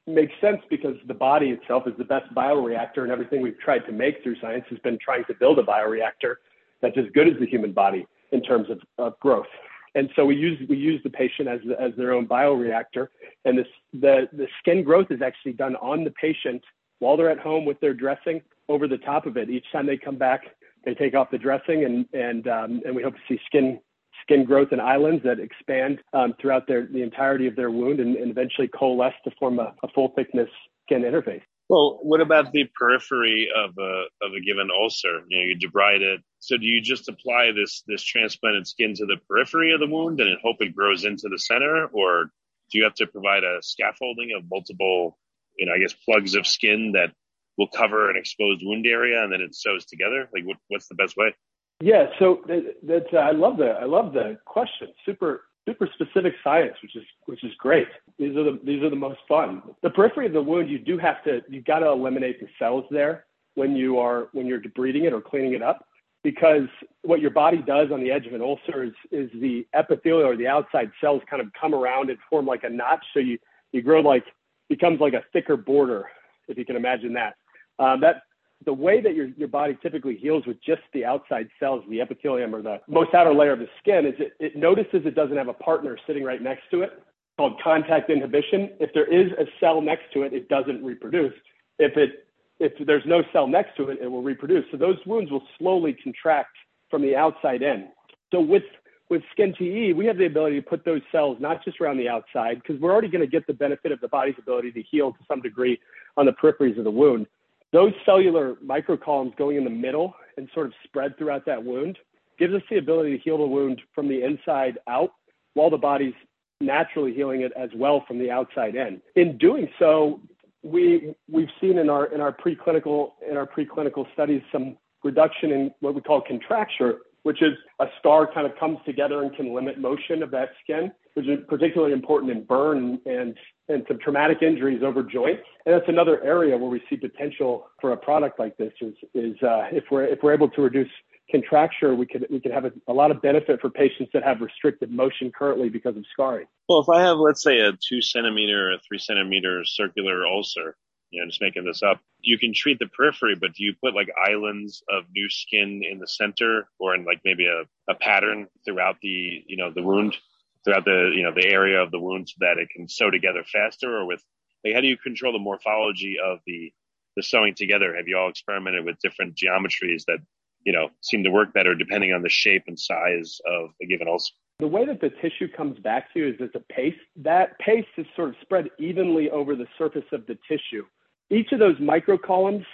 makes 0.08 0.34
sense 0.40 0.62
because 0.70 0.96
the 1.08 1.14
body 1.14 1.50
itself 1.50 1.84
is 1.88 1.94
the 1.98 2.04
best 2.06 2.34
bioreactor, 2.34 3.00
and 3.00 3.12
everything 3.12 3.42
we've 3.42 3.60
tried 3.60 3.80
to 3.80 3.92
make 3.92 4.24
through 4.24 4.40
science 4.40 4.66
has 4.70 4.80
been 4.80 4.98
trying 5.04 5.26
to 5.26 5.34
build 5.34 5.60
a 5.60 5.64
bioreactor 5.64 6.36
that's 6.82 6.98
as 6.98 7.06
good 7.14 7.28
as 7.28 7.34
the 7.40 7.46
human 7.46 7.74
body 7.74 8.08
in 8.32 8.42
terms 8.42 8.70
of, 8.70 8.80
of 8.98 9.20
growth. 9.20 9.48
And 9.96 10.10
so 10.16 10.24
we 10.26 10.36
use 10.36 10.58
we 10.70 10.78
use 10.78 11.02
the 11.04 11.10
patient 11.10 11.48
as 11.48 11.60
as 11.80 11.92
their 11.98 12.14
own 12.14 12.28
bioreactor, 12.28 13.08
and 13.46 13.58
this 13.58 13.68
the 13.92 14.30
the 14.34 14.48
skin 14.60 14.84
growth 14.84 15.08
is 15.10 15.22
actually 15.22 15.54
done 15.54 15.76
on 15.78 16.04
the 16.04 16.12
patient 16.12 16.64
while 17.00 17.18
they're 17.18 17.32
at 17.32 17.40
home 17.40 17.66
with 17.66 17.80
their 17.80 17.94
dressing 17.94 18.42
over 18.68 18.88
the 18.88 19.00
top 19.00 19.26
of 19.26 19.36
it. 19.36 19.50
Each 19.50 19.66
time 19.72 19.88
they 19.88 19.98
come 19.98 20.16
back, 20.16 20.42
they 20.86 20.94
take 20.94 21.16
off 21.16 21.32
the 21.32 21.40
dressing, 21.40 21.86
and 21.86 22.06
and 22.14 22.48
um, 22.48 22.82
and 22.86 22.96
we 22.96 23.02
hope 23.02 23.16
to 23.16 23.22
see 23.28 23.40
skin 23.48 23.80
skin 24.22 24.46
growth 24.46 24.70
and 24.72 24.82
islands 24.82 25.24
that 25.24 25.40
expand 25.40 26.00
um, 26.14 26.34
throughout 26.40 26.68
their 26.68 26.88
the 26.88 27.02
entirety 27.02 27.48
of 27.48 27.56
their 27.56 27.72
wound 27.72 28.00
and, 28.00 28.16
and 28.16 28.32
eventually 28.32 28.68
coalesce 28.68 29.14
to 29.24 29.32
form 29.40 29.60
a, 29.60 29.74
a 29.84 29.88
full 29.94 30.12
thickness 30.16 30.50
skin 30.86 31.04
interface. 31.04 31.42
Well, 31.70 32.00
what 32.02 32.20
about 32.20 32.52
the 32.52 32.68
periphery 32.78 33.48
of 33.56 33.78
a 33.78 34.06
of 34.24 34.34
a 34.34 34.42
given 34.42 34.70
ulcer? 34.76 35.22
You 35.28 35.38
know, 35.38 35.46
you 35.46 35.56
debride 35.56 36.02
it. 36.02 36.22
So 36.40 36.58
do 36.58 36.66
you 36.66 36.82
just 36.82 37.08
apply 37.08 37.52
this 37.56 37.84
this 37.88 38.04
transplanted 38.04 38.66
skin 38.68 38.96
to 38.96 39.06
the 39.06 39.18
periphery 39.28 39.72
of 39.74 39.80
the 39.80 39.88
wound 39.88 40.20
and 40.20 40.36
hope 40.42 40.58
it 40.62 40.76
grows 40.76 41.06
into 41.06 41.30
the 41.30 41.38
center, 41.38 41.86
or 41.94 42.32
do 42.72 42.78
you 42.78 42.84
have 42.84 42.96
to 42.96 43.08
provide 43.08 43.44
a 43.44 43.62
scaffolding 43.62 44.32
of 44.36 44.44
multiple, 44.50 45.18
you 45.58 45.66
know, 45.66 45.74
I 45.74 45.80
guess 45.80 45.94
plugs 45.94 46.36
of 46.36 46.48
skin 46.48 46.94
that 46.94 47.12
will 47.58 47.68
cover 47.68 48.10
an 48.10 48.18
exposed 48.18 48.62
wound 48.64 48.88
area 48.88 49.24
and 49.24 49.32
then 49.32 49.42
it 49.42 49.56
sews 49.56 49.86
together? 49.86 50.30
Like, 50.34 50.46
what, 50.46 50.58
what's 50.70 50.88
the 50.88 50.96
best 50.96 51.18
way? 51.18 51.36
Yeah, 51.82 52.08
so 52.20 52.42
that, 52.48 52.76
that 52.84 53.06
uh, 53.14 53.18
I 53.18 53.32
love 53.32 53.58
the 53.58 53.70
I 53.70 53.86
love 53.86 54.14
the 54.14 54.38
question. 54.46 54.90
Super 55.06 55.44
super 55.66 55.88
specific 55.94 56.34
science, 56.44 56.76
which 56.82 56.96
is 56.96 57.04
which 57.26 57.44
is 57.44 57.52
great. 57.58 57.88
These 58.18 58.36
are 58.36 58.44
the 58.44 58.60
these 58.64 58.84
are 58.84 58.90
the 58.90 58.96
most 58.98 59.20
fun. 59.28 59.62
The 59.82 59.90
periphery 59.90 60.26
of 60.26 60.34
the 60.34 60.42
wound, 60.42 60.70
you 60.70 60.80
do 60.80 60.98
have 60.98 61.24
to 61.24 61.42
you've 61.48 61.66
got 61.66 61.80
to 61.80 61.88
eliminate 61.88 62.40
the 62.40 62.48
cells 62.58 62.86
there 62.92 63.26
when 63.56 63.76
you 63.76 63.98
are 63.98 64.28
when 64.34 64.46
you're 64.46 64.60
debriding 64.60 65.04
it 65.04 65.14
or 65.14 65.22
cleaning 65.22 65.54
it 65.54 65.62
up, 65.62 65.86
because 66.24 66.68
what 67.04 67.22
your 67.22 67.32
body 67.32 67.62
does 67.66 67.92
on 67.92 68.02
the 68.02 68.12
edge 68.12 68.26
of 68.26 68.34
an 68.34 68.42
ulcer 68.42 68.84
is 68.84 68.94
is 69.12 69.30
the 69.40 69.66
epithelial 69.74 70.28
or 70.28 70.36
the 70.36 70.48
outside 70.48 70.92
cells 71.00 71.22
kind 71.30 71.42
of 71.42 71.48
come 71.60 71.74
around 71.74 72.10
and 72.10 72.20
form 72.30 72.46
like 72.46 72.64
a 72.64 72.70
notch, 72.70 73.06
so 73.14 73.20
you 73.20 73.38
you 73.72 73.82
grow 73.82 74.02
like 74.02 74.26
becomes 74.68 75.00
like 75.00 75.14
a 75.14 75.24
thicker 75.32 75.56
border, 75.56 76.08
if 76.48 76.58
you 76.58 76.66
can 76.66 76.76
imagine 76.76 77.14
that. 77.14 77.36
Um, 77.80 78.02
that 78.02 78.24
the 78.66 78.74
way 78.74 79.02
that 79.02 79.16
your, 79.16 79.28
your 79.38 79.48
body 79.48 79.78
typically 79.82 80.16
heals 80.16 80.46
with 80.46 80.58
just 80.62 80.82
the 80.94 81.06
outside 81.06 81.48
cells, 81.60 81.84
the 81.90 82.02
epithelium 82.02 82.54
or 82.54 82.62
the 82.62 82.80
most 82.88 83.14
outer 83.14 83.34
layer 83.34 83.54
of 83.54 83.60
the 83.60 83.70
skin, 83.80 84.06
is 84.06 84.16
it, 84.20 84.34
it 84.40 84.56
notices 84.56 85.02
it 85.06 85.16
doesn't 85.16 85.38
have 85.38 85.48
a 85.48 85.54
partner 85.54 85.98
sitting 86.06 86.24
right 86.24 86.42
next 86.42 86.64
to 86.72 86.82
it 86.82 87.02
called 87.38 87.54
contact 87.64 88.10
inhibition. 88.10 88.70
If 88.82 88.94
there 88.94 89.06
is 89.06 89.32
a 89.40 89.46
cell 89.62 89.82
next 89.82 90.12
to 90.14 90.24
it, 90.24 90.34
it 90.34 90.50
doesn't 90.50 90.84
reproduce. 90.84 91.34
If 91.80 91.96
it 91.96 92.26
if 92.60 92.74
there's 92.86 93.06
no 93.06 93.24
cell 93.32 93.48
next 93.48 93.78
to 93.78 93.88
it, 93.88 94.00
it 94.02 94.08
will 94.08 94.22
reproduce. 94.22 94.66
So 94.72 94.76
those 94.76 94.98
wounds 95.06 95.32
will 95.32 95.44
slowly 95.58 95.94
contract 95.94 96.58
from 96.90 97.02
the 97.02 97.16
outside 97.16 97.62
in. 97.62 97.88
So 98.34 98.42
with 98.42 98.64
with 99.10 99.22
SkinTE, 99.36 99.96
we 99.96 100.06
have 100.06 100.18
the 100.18 100.26
ability 100.26 100.58
to 100.58 100.62
put 100.62 100.84
those 100.84 101.02
cells 101.12 101.38
not 101.40 101.64
just 101.64 101.80
around 101.80 101.98
the 101.98 102.10
outside, 102.10 102.62
because 102.62 102.80
we're 102.80 102.92
already 102.92 103.08
going 103.08 103.24
to 103.24 103.32
get 103.32 103.48
the 103.48 103.54
benefit 103.54 103.92
of 103.92 104.02
the 104.02 104.08
body's 104.08 104.36
ability 104.38 104.72
to 104.74 104.84
heal 104.84 105.14
to 105.14 105.20
some 105.28 105.42
degree 105.42 105.80
on 106.18 106.26
the 106.26 106.34
peripheries 106.34 106.78
of 106.78 106.84
the 106.84 106.92
wound. 106.92 107.26
Those 107.72 107.94
cellular 108.06 108.56
microcolumns 108.56 109.36
going 109.36 109.58
in 109.58 109.64
the 109.64 109.70
middle 109.70 110.16
and 110.38 110.50
sort 110.54 110.68
of 110.68 110.74
spread 110.84 111.18
throughout 111.18 111.46
that 111.46 111.64
wound 111.64 111.98
gives 112.38 112.54
us 112.54 112.62
the 112.70 112.78
ability 112.78 113.18
to 113.18 113.24
heal 113.24 113.38
the 113.38 113.46
wound 113.46 113.82
from 113.94 114.08
the 114.08 114.24
inside 114.24 114.80
out 114.88 115.12
while 115.54 115.70
the 115.70 115.78
body's 115.78 116.14
naturally 116.62 117.14
healing 117.14 117.42
it 117.42 117.52
as 117.58 117.70
well 117.76 118.04
from 118.08 118.18
the 118.18 118.32
outside 118.32 118.76
in. 118.76 119.02
In 119.16 119.38
doing 119.38 119.70
so, 119.78 120.22
we 120.64 121.14
we've 121.32 121.50
seen 121.62 121.78
in 121.78 121.90
our 121.90 122.06
in 122.14 122.22
our 122.22 122.36
preclinical 122.36 123.12
in 123.30 123.38
our 123.38 123.48
preclinical 123.48 124.12
studies 124.14 124.42
some 124.52 124.78
reduction 125.04 125.52
in 125.52 125.72
what 125.80 125.96
we 125.96 126.02
call 126.02 126.22
contracture, 126.22 127.00
which 127.24 127.42
is 127.42 127.54
a 127.80 127.86
scar 128.00 128.32
kind 128.34 128.46
of 128.46 128.58
comes 128.58 128.78
together 128.86 129.24
and 129.24 129.34
can 129.36 129.54
limit 129.54 129.80
motion 129.80 130.22
of 130.22 130.32
that 130.32 130.50
skin, 130.64 130.92
which 131.14 131.28
is 131.28 131.40
particularly 131.48 131.94
important 131.94 132.32
in 132.32 132.44
burn 132.44 133.00
and, 133.06 133.38
and 133.70 133.86
some 133.88 134.00
traumatic 134.00 134.42
injuries 134.42 134.82
over 134.84 135.04
joints. 135.04 135.44
And 135.66 135.76
that's 135.76 135.88
another 135.88 136.22
area 136.24 136.58
where 136.58 136.70
we 136.70 136.82
see 136.90 136.98
potential 136.98 137.68
for 137.80 137.94
a 137.94 137.98
product 137.98 138.40
like 138.40 138.58
this 138.58 138.74
is, 138.82 138.96
is 139.14 139.42
uh, 139.44 139.68
if 139.72 139.86
we're 139.92 140.06
if 140.06 140.20
we're 140.24 140.34
able 140.34 140.50
to 140.50 140.62
reduce 140.62 140.90
contracture, 141.32 141.96
we 141.96 142.06
could 142.06 142.26
we 142.30 142.40
could 142.40 142.52
have 142.52 142.66
a, 142.66 142.72
a, 142.88 142.94
lot 142.94 143.12
of 143.12 143.22
benefit 143.22 143.62
for 143.62 143.70
patients 143.70 144.10
that 144.14 144.24
have 144.24 144.42
restricted 144.42 144.92
motion 144.92 145.32
currently 145.32 145.70
because 145.70 145.96
of 145.96 146.04
scarring. 146.12 146.48
Well, 146.68 146.80
if 146.80 146.90
I 146.90 147.02
have, 147.02 147.18
let's 147.18 147.44
say, 147.44 147.60
a 147.60 147.74
two 147.74 148.02
centimeter, 148.02 148.72
a 148.72 148.80
three 148.80 148.98
centimeter 148.98 149.64
circular 149.64 150.26
ulcer, 150.26 150.76
you 151.12 151.22
know, 151.22 151.28
just 151.28 151.42
making 151.42 151.66
this 151.66 151.84
up. 151.84 152.00
You 152.22 152.38
can 152.38 152.54
treat 152.54 152.80
the 152.80 152.88
periphery, 152.88 153.36
but 153.40 153.54
do 153.54 153.64
you 153.64 153.74
put 153.82 153.96
like 153.96 154.10
islands 154.28 154.84
of 154.90 155.06
new 155.16 155.30
skin 155.30 155.84
in 155.90 156.00
the 156.00 156.08
center 156.08 156.68
or 156.80 156.96
in 156.96 157.06
like 157.06 157.22
maybe 157.24 157.48
a, 157.48 157.64
a 157.92 157.96
pattern 157.96 158.48
throughout 158.66 158.98
the, 159.02 159.44
you 159.48 159.58
know, 159.58 159.72
the 159.72 159.84
wound, 159.84 160.18
throughout 160.64 160.86
the, 160.86 161.12
you 161.16 161.24
know, 161.24 161.34
the 161.34 161.48
area 161.48 161.82
of 161.82 161.92
the 161.92 162.00
wound 162.00 162.30
so 162.30 162.36
that 162.40 162.58
it 162.58 162.70
can 162.70 162.88
sew 162.88 163.10
together 163.10 163.44
faster 163.44 163.98
or 163.98 164.06
with, 164.06 164.24
like, 164.64 164.74
how 164.74 164.82
do 164.82 164.88
you 164.88 164.98
control 164.98 165.34
the 165.34 165.40
morphology 165.40 166.18
of 166.24 166.40
the, 166.46 166.72
the 167.16 167.24
sewing 167.24 167.56
together? 167.56 167.96
Have 167.96 168.08
you 168.08 168.18
all 168.18 168.30
experimented 168.30 168.86
with 168.86 169.00
different 169.00 169.36
geometries 169.36 170.06
that, 170.08 170.20
you 170.66 170.74
know, 170.74 170.90
seem 171.02 171.24
to 171.24 171.32
work 171.32 171.54
better 171.54 171.76
depending 171.76 172.14
on 172.14 172.22
the 172.22 172.30
shape 172.30 172.64
and 172.68 172.80
size 172.80 173.40
of 173.46 173.70
a 173.82 173.86
given 173.86 174.08
ulcer? 174.08 174.34
The 174.60 174.68
way 174.68 174.86
that 174.86 175.00
the 175.00 175.10
tissue 175.10 175.48
comes 175.56 175.80
back 175.80 176.12
to 176.14 176.20
you 176.20 176.28
is 176.30 176.36
as 176.42 176.50
a 176.54 176.60
paste. 176.60 176.98
That 177.16 177.58
paste 177.60 177.88
is 177.98 178.06
sort 178.16 178.30
of 178.30 178.36
spread 178.42 178.70
evenly 178.78 179.30
over 179.30 179.56
the 179.56 179.68
surface 179.78 180.04
of 180.12 180.26
the 180.28 180.38
tissue 180.50 180.84
each 181.30 181.52
of 181.52 181.60
those 181.60 181.80
micro 181.80 182.18
columns 182.18 182.66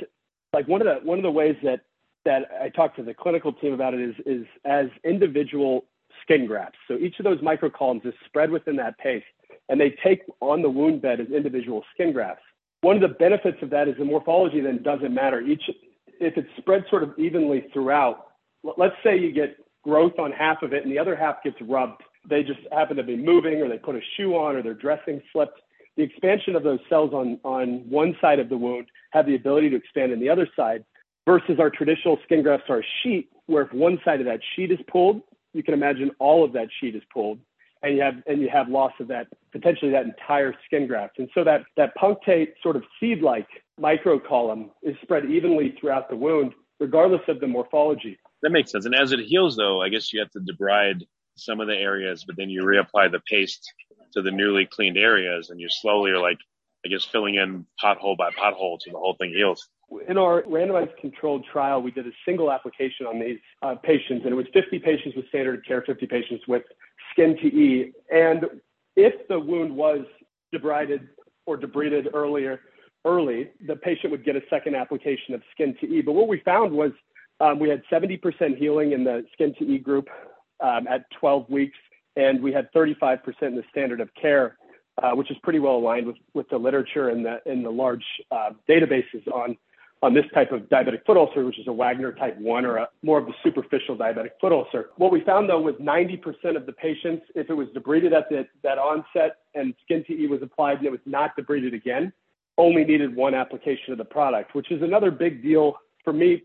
like 0.54 0.68
one 0.68 0.82
of 0.82 0.88
the 0.88 1.06
one 1.08 1.18
of 1.20 1.24
the 1.24 1.32
ways 1.32 1.56
that 1.64 1.82
that 2.24 2.44
I 2.62 2.70
talk 2.70 2.96
to 2.96 3.04
the 3.04 3.14
clinical 3.14 3.54
team 3.54 3.74
about 3.74 3.94
it 3.94 4.02
is 4.02 4.16
is 4.26 4.46
as 4.64 4.88
individual 5.04 5.86
skin 6.22 6.46
grafts. 6.46 6.78
So 6.88 6.96
each 6.96 7.20
of 7.20 7.26
those 7.26 7.40
microcolumns 7.40 8.06
is 8.06 8.14
spread 8.26 8.52
within 8.52 8.76
that 8.78 8.98
paste, 8.98 9.26
and 9.70 9.80
they 9.80 9.96
take 10.04 10.22
on 10.42 10.62
the 10.62 10.70
wound 10.70 11.02
bed 11.02 11.20
as 11.20 11.28
individual 11.28 11.84
skin 11.94 12.12
grafts. 12.14 12.44
One 12.82 12.96
of 12.96 13.02
the 13.02 13.16
benefits 13.16 13.58
of 13.62 13.70
that 13.72 13.88
is 13.88 13.96
the 13.98 14.06
morphology 14.06 14.62
then 14.62 14.84
doesn't 14.84 15.14
matter. 15.14 15.42
Each 15.42 15.64
if 16.20 16.38
it's 16.38 16.48
spread 16.58 16.86
sort 16.90 17.04
of 17.04 17.14
evenly 17.18 17.66
throughout. 17.74 18.28
Let's 18.78 18.96
say 19.04 19.18
you 19.18 19.32
get 19.32 19.58
growth 19.84 20.18
on 20.18 20.32
half 20.32 20.62
of 20.62 20.74
it 20.74 20.84
and 20.84 20.92
the 20.92 21.00
other 21.00 21.16
half 21.16 21.44
gets 21.44 21.58
rubbed. 21.62 22.02
They 22.28 22.42
just 22.42 22.60
happen 22.72 22.98
to 22.98 23.04
be 23.04 23.16
moving, 23.16 23.62
or 23.62 23.70
they 23.70 23.78
put 23.78 23.96
a 23.96 24.02
shoe 24.16 24.36
on, 24.36 24.56
or 24.56 24.64
their 24.64 24.74
dressing 24.74 25.22
slipped 25.32 25.60
the 25.98 26.04
expansion 26.04 26.56
of 26.56 26.64
those 26.64 26.80
cells 26.90 27.14
on, 27.14 27.40
on 27.44 27.90
one 27.90 28.16
side 28.20 28.40
of 28.40 28.50
the 28.50 28.58
wound 28.58 28.88
have 29.12 29.26
the 29.26 29.36
ability 29.36 29.70
to 29.70 29.76
expand 29.76 30.12
in 30.12 30.20
the 30.20 30.30
other 30.30 30.48
side 30.56 30.84
versus 31.26 31.60
our 31.60 31.70
traditional 31.70 32.18
skin 32.24 32.44
grafts 32.44 32.66
are 32.70 32.80
a 32.80 32.86
sheet 33.02 33.30
where 33.48 33.64
if 33.64 33.74
one 33.74 34.00
side 34.04 34.20
of 34.20 34.26
that 34.26 34.40
sheet 34.56 34.72
is 34.72 34.80
pulled, 34.92 35.22
you 35.56 35.64
can 35.64 35.74
imagine 35.74 36.12
all 36.20 36.44
of 36.44 36.52
that 36.54 36.68
sheet 36.80 36.96
is 36.96 37.04
pulled 37.14 37.40
and 37.82 37.96
you 37.96 38.02
have 38.02 38.16
and 38.28 38.42
you 38.42 38.50
have 38.50 38.68
loss 38.68 38.92
of 39.00 39.08
that 39.08 39.28
potentially 39.52 39.92
that 39.92 40.06
entire 40.06 40.54
skin 40.66 40.86
graft. 40.86 41.18
And 41.18 41.30
so 41.34 41.44
that 41.46 41.62
that 41.78 41.96
punctate 41.96 42.54
sort 42.62 42.76
of 42.76 42.84
seed-like 43.00 43.48
microcolumn 43.80 44.70
is 44.84 44.96
spread 45.02 45.26
evenly 45.26 45.76
throughout 45.80 46.10
the 46.10 46.16
wound, 46.16 46.54
regardless 46.80 47.22
of 47.30 47.40
the 47.40 47.48
morphology. 47.48 48.20
That 48.42 48.50
makes 48.50 48.72
sense. 48.72 48.86
And 48.86 48.94
as 48.94 49.14
it 49.14 49.20
heals, 49.22 49.56
though, 49.56 49.82
I 49.82 49.90
guess 49.90 50.12
you 50.12 50.20
have 50.20 50.32
to 50.32 50.40
debride 50.40 51.04
some 51.38 51.62
of 51.62 51.68
the 51.68 51.76
areas, 51.76 52.26
but 52.26 52.36
then 52.38 52.50
you 52.50 52.64
reapply 52.64 53.12
the 53.12 53.22
paste 53.30 53.72
to 54.14 54.22
the 54.22 54.32
newly 54.32 54.66
cleaned 54.66 54.98
areas 54.98 55.50
and 55.50 55.60
you 55.60 55.68
slowly 55.70 56.12
are 56.12 56.20
like, 56.20 56.38
I 56.86 56.90
guess, 56.90 57.06
filling 57.06 57.36
in 57.36 57.66
pothole 57.82 58.18
by 58.18 58.30
pothole 58.32 58.78
till 58.84 58.94
the 58.94 59.00
whole 59.00 59.16
thing 59.20 59.34
heals. 59.34 59.68
In 60.08 60.18
our 60.18 60.44
randomized 60.44 60.96
controlled 60.98 61.46
trial, 61.52 61.82
we 61.82 61.92
did 61.92 62.08
a 62.08 62.12
single 62.26 62.52
application 62.52 63.06
on 63.06 63.20
these 63.20 63.40
uh, 63.62 63.76
patients, 63.76 64.24
and 64.24 64.32
it 64.32 64.36
was 64.36 64.48
50 64.54 64.80
patients 64.80 65.16
with 65.16 65.28
standard 65.30 65.60
of 65.60 65.66
care, 65.66 65.84
50 65.86 66.06
patients 66.08 66.44
with 66.48 66.64
SkinTE. 67.16 67.94
And 68.12 68.46
if 68.96 69.28
the 69.28 69.40
wound 69.40 69.76
was 69.76 70.06
debrided 70.54 71.08
or 71.46 71.58
debrided 71.58 72.08
earlier, 72.14 72.62
early, 73.06 73.52
the 73.68 73.76
patient 73.76 74.12
would 74.12 74.26
get 74.26 74.36
a 74.36 74.42
second 74.50 74.76
application 74.76 75.34
of 75.34 75.42
SkinTE. 75.58 76.04
But 76.06 76.14
what 76.14 76.28
we 76.28 76.42
found 76.44 76.74
was 76.74 76.92
um, 77.40 77.60
we 77.60 77.70
had 77.70 77.84
70% 77.92 78.58
healing 78.58 78.94
in 78.94 79.04
the 79.04 79.26
SkinTE 79.38 79.84
group 79.84 80.08
um, 80.62 80.88
at 80.88 81.06
12 81.20 81.50
weeks, 81.50 81.78
and 82.16 82.42
we 82.42 82.52
had 82.52 82.72
35% 82.74 83.20
in 83.42 83.56
the 83.56 83.64
standard 83.70 84.02
of 84.02 84.10
care, 84.20 84.58
uh, 85.02 85.12
which 85.12 85.30
is 85.30 85.38
pretty 85.44 85.60
well 85.60 85.76
aligned 85.76 86.08
with, 86.08 86.16
with 86.34 86.50
the 86.50 86.58
literature 86.58 87.10
and 87.10 87.26
the, 87.26 87.40
and 87.46 87.64
the 87.64 87.70
large 87.70 88.06
uh, 88.32 88.52
databases 88.70 89.28
on, 89.34 89.58
on 90.06 90.14
this 90.14 90.26
type 90.36 90.52
of 90.52 90.62
diabetic 90.70 91.04
foot 91.04 91.18
ulcer, 91.18 91.44
which 91.44 91.58
is 91.58 91.66
a 91.68 91.74
Wagner 91.74 92.12
type 92.12 92.38
1 92.38 92.64
or 92.64 92.78
a, 92.78 92.90
more 93.02 93.18
of 93.18 93.26
the 93.26 93.34
superficial 93.44 93.98
diabetic 93.98 94.30
foot 94.40 94.52
ulcer. 94.52 94.92
What 94.98 95.12
we 95.12 95.22
found 95.22 95.50
though 95.50 95.60
was 95.60 95.74
90% 95.82 96.56
of 96.56 96.68
the 96.68 96.74
patients, 96.74 97.26
if 97.34 97.50
it 97.50 97.56
was 97.56 97.68
debrided 97.70 98.14
at 98.14 98.30
the, 98.30 98.46
that 98.62 98.78
onset 98.78 99.38
and 99.56 99.74
SkinTE 99.90 100.30
was 100.30 100.44
applied 100.44 100.78
and 100.78 100.86
it 100.86 100.92
was 100.92 101.00
not 101.08 101.36
debrided 101.36 101.74
again, 101.74 102.14
only 102.60 102.84
needed 102.84 103.16
one 103.16 103.34
application 103.34 103.94
of 103.94 103.98
the 103.98 104.06
product, 104.06 104.54
which 104.54 104.72
is 104.72 104.84
another 104.84 105.10
big 105.10 105.42
deal 105.42 105.76
for 106.04 106.14
me 106.14 106.44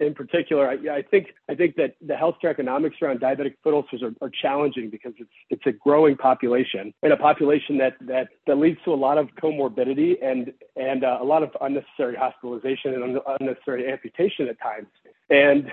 in 0.00 0.14
particular, 0.14 0.68
I, 0.68 0.98
I, 0.98 1.02
think 1.02 1.28
I 1.48 1.54
think 1.54 1.76
that 1.76 1.94
the 2.00 2.14
healthcare 2.14 2.50
economics 2.50 2.96
around 3.02 3.20
diabetic 3.20 3.54
foot 3.62 3.74
ulcers 3.74 4.02
are, 4.02 4.12
are, 4.20 4.30
challenging 4.42 4.90
because 4.90 5.12
it's 5.18 5.30
it's 5.50 5.62
a 5.66 5.72
growing 5.72 6.16
population 6.16 6.92
and 7.02 7.12
a 7.12 7.16
population 7.16 7.78
that 7.78 7.94
that 8.00 8.28
that 8.46 8.56
leads 8.56 8.78
to 8.84 8.92
a 8.92 8.96
lot 8.96 9.18
of 9.18 9.28
comorbidity 9.40 10.14
and 10.22 10.52
and 10.76 11.04
uh, 11.04 11.18
a 11.20 11.24
lot 11.24 11.42
of 11.42 11.50
unnecessary 11.60 12.16
hospitalization 12.16 12.94
and 12.94 13.02
un- 13.04 13.36
unnecessary 13.40 13.90
amputation 13.90 14.48
at 14.48 14.60
times. 14.60 14.88
And 15.28 15.70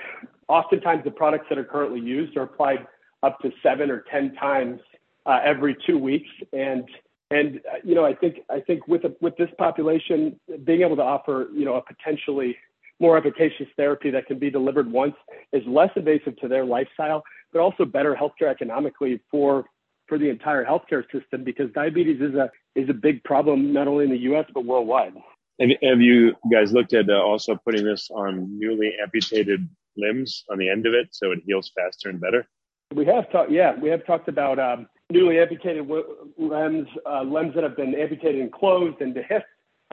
oftentimes, 0.47 1.03
the 1.03 1.11
products 1.11 1.45
that 1.49 1.57
are 1.57 1.65
currently 1.65 2.01
used 2.01 2.37
are 2.37 2.43
applied 2.43 2.85
up 3.23 3.39
to 3.39 3.51
seven 3.63 3.89
or 3.89 4.03
ten 4.11 4.35
times 4.35 4.79
uh, 5.25 5.39
every 5.43 5.75
two 5.87 5.97
weeks, 5.97 6.29
and 6.53 6.83
and 7.31 7.57
uh, 7.57 7.77
you 7.83 7.95
know, 7.95 8.05
I 8.05 8.13
think 8.13 8.37
I 8.49 8.59
think 8.59 8.87
with 8.87 9.05
a, 9.05 9.15
with 9.21 9.35
this 9.37 9.49
population, 9.57 10.39
being 10.65 10.81
able 10.81 10.97
to 10.97 11.03
offer 11.03 11.47
you 11.53 11.65
know 11.65 11.75
a 11.75 11.81
potentially 11.81 12.55
more 12.99 13.17
efficacious 13.17 13.67
therapy 13.77 14.09
that 14.11 14.25
can 14.25 14.39
be 14.39 14.49
delivered 14.49 14.91
once 14.91 15.15
is 15.53 15.63
less 15.67 15.89
invasive 15.95 16.35
to 16.37 16.47
their 16.47 16.65
lifestyle, 16.65 17.23
but 17.53 17.59
also 17.59 17.85
better 17.85 18.15
healthcare 18.15 18.49
economically 18.49 19.21
for 19.29 19.65
for 20.07 20.17
the 20.17 20.29
entire 20.29 20.63
healthcare 20.63 21.03
system 21.11 21.43
because 21.43 21.69
diabetes 21.73 22.21
is 22.21 22.33
a 22.33 22.49
is 22.75 22.89
a 22.89 22.93
big 22.93 23.23
problem 23.23 23.73
not 23.73 23.87
only 23.87 24.05
in 24.05 24.11
the 24.11 24.19
U.S. 24.19 24.45
but 24.53 24.65
worldwide. 24.65 25.13
And 25.59 25.75
have 25.81 26.01
you 26.01 26.35
guys 26.51 26.71
looked 26.71 26.93
at 26.93 27.09
uh, 27.09 27.13
also 27.13 27.55
putting 27.55 27.83
this 27.83 28.09
on 28.11 28.57
newly 28.57 28.93
amputated 29.01 29.67
limbs 29.97 30.43
on 30.51 30.57
the 30.57 30.69
end 30.69 30.85
of 30.85 30.93
it 30.93 31.09
so 31.11 31.31
it 31.31 31.39
heals 31.45 31.71
faster 31.75 32.09
and 32.09 32.21
better? 32.21 32.47
We 32.93 33.05
have 33.05 33.29
talked, 33.31 33.51
yeah, 33.51 33.75
we 33.75 33.89
have 33.89 34.05
talked 34.05 34.29
about 34.29 34.59
um, 34.59 34.87
newly 35.09 35.39
amputated 35.39 35.89
limbs, 36.37 36.87
uh, 37.09 37.23
limbs 37.23 37.55
that 37.55 37.63
have 37.63 37.75
been 37.75 37.95
amputated 37.95 38.39
and 38.39 38.51
closed, 38.51 39.01
and 39.01 39.13
the 39.13 39.23
hip. 39.23 39.43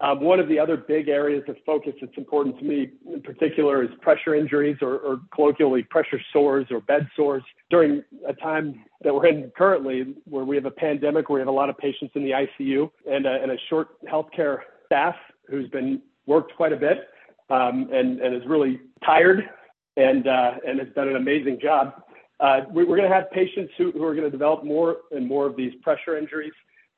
Um, 0.02 0.20
one 0.20 0.40
of 0.40 0.48
the 0.48 0.59
other 0.59 0.76
big 0.76 1.09
areas 1.09 1.44
of 1.46 1.57
focus 1.64 1.92
that's 2.00 2.16
important 2.16 2.59
to 2.59 2.64
me 2.64 2.90
in 3.12 3.22
particular 3.22 3.85
is 3.85 3.90
pressure 4.00 4.35
injuries 4.35 4.76
or, 4.83 4.98
or 4.98 5.20
colloquially 5.33 5.85
pressure 5.85 6.20
sores 6.33 6.66
or 6.70 6.80
bed 6.80 7.09
sores 7.14 7.44
during 7.70 8.02
a 8.26 8.33
time 8.35 8.85
that 9.02 9.14
we're 9.14 9.26
in 9.26 9.52
currently 9.57 10.14
where 10.24 10.44
we 10.44 10.57
have 10.57 10.64
a 10.64 10.70
pandemic 10.70 11.28
where 11.28 11.37
we 11.37 11.40
have 11.40 11.48
a 11.48 11.52
lot 11.52 11.70
of 11.70 11.78
patients 11.78 12.11
in 12.16 12.24
the 12.24 12.33
ICU 12.33 12.90
and 13.09 13.24
a, 13.24 13.40
and 13.40 13.52
a 13.52 13.57
short 13.70 14.02
healthcare 14.04 14.59
staff 14.87 15.14
who's 15.48 15.68
been 15.70 16.02
worked 16.26 16.57
quite 16.57 16.72
a 16.72 16.76
bit 16.76 17.09
um, 17.50 17.88
and, 17.92 18.20
and 18.20 18.35
is 18.35 18.42
really 18.48 18.80
tired 19.04 19.48
and, 19.96 20.26
uh, 20.26 20.54
and 20.66 20.80
has 20.80 20.88
done 20.96 21.09
an 21.09 21.16
amazing 21.16 21.61
job. 21.61 22.02
Uh, 22.40 22.62
we, 22.72 22.83
are 22.83 22.87
going 22.87 23.02
to 23.02 23.09
have 23.09 23.30
patients 23.30 23.72
who, 23.78 23.92
who 23.92 24.02
are 24.02 24.12
going 24.12 24.24
to 24.24 24.30
develop 24.30 24.64
more 24.64 24.98
and 25.12 25.24
more 25.24 25.46
of 25.46 25.57
these 25.57 25.72
pressure 25.83 26.18
injuries. 26.18 26.52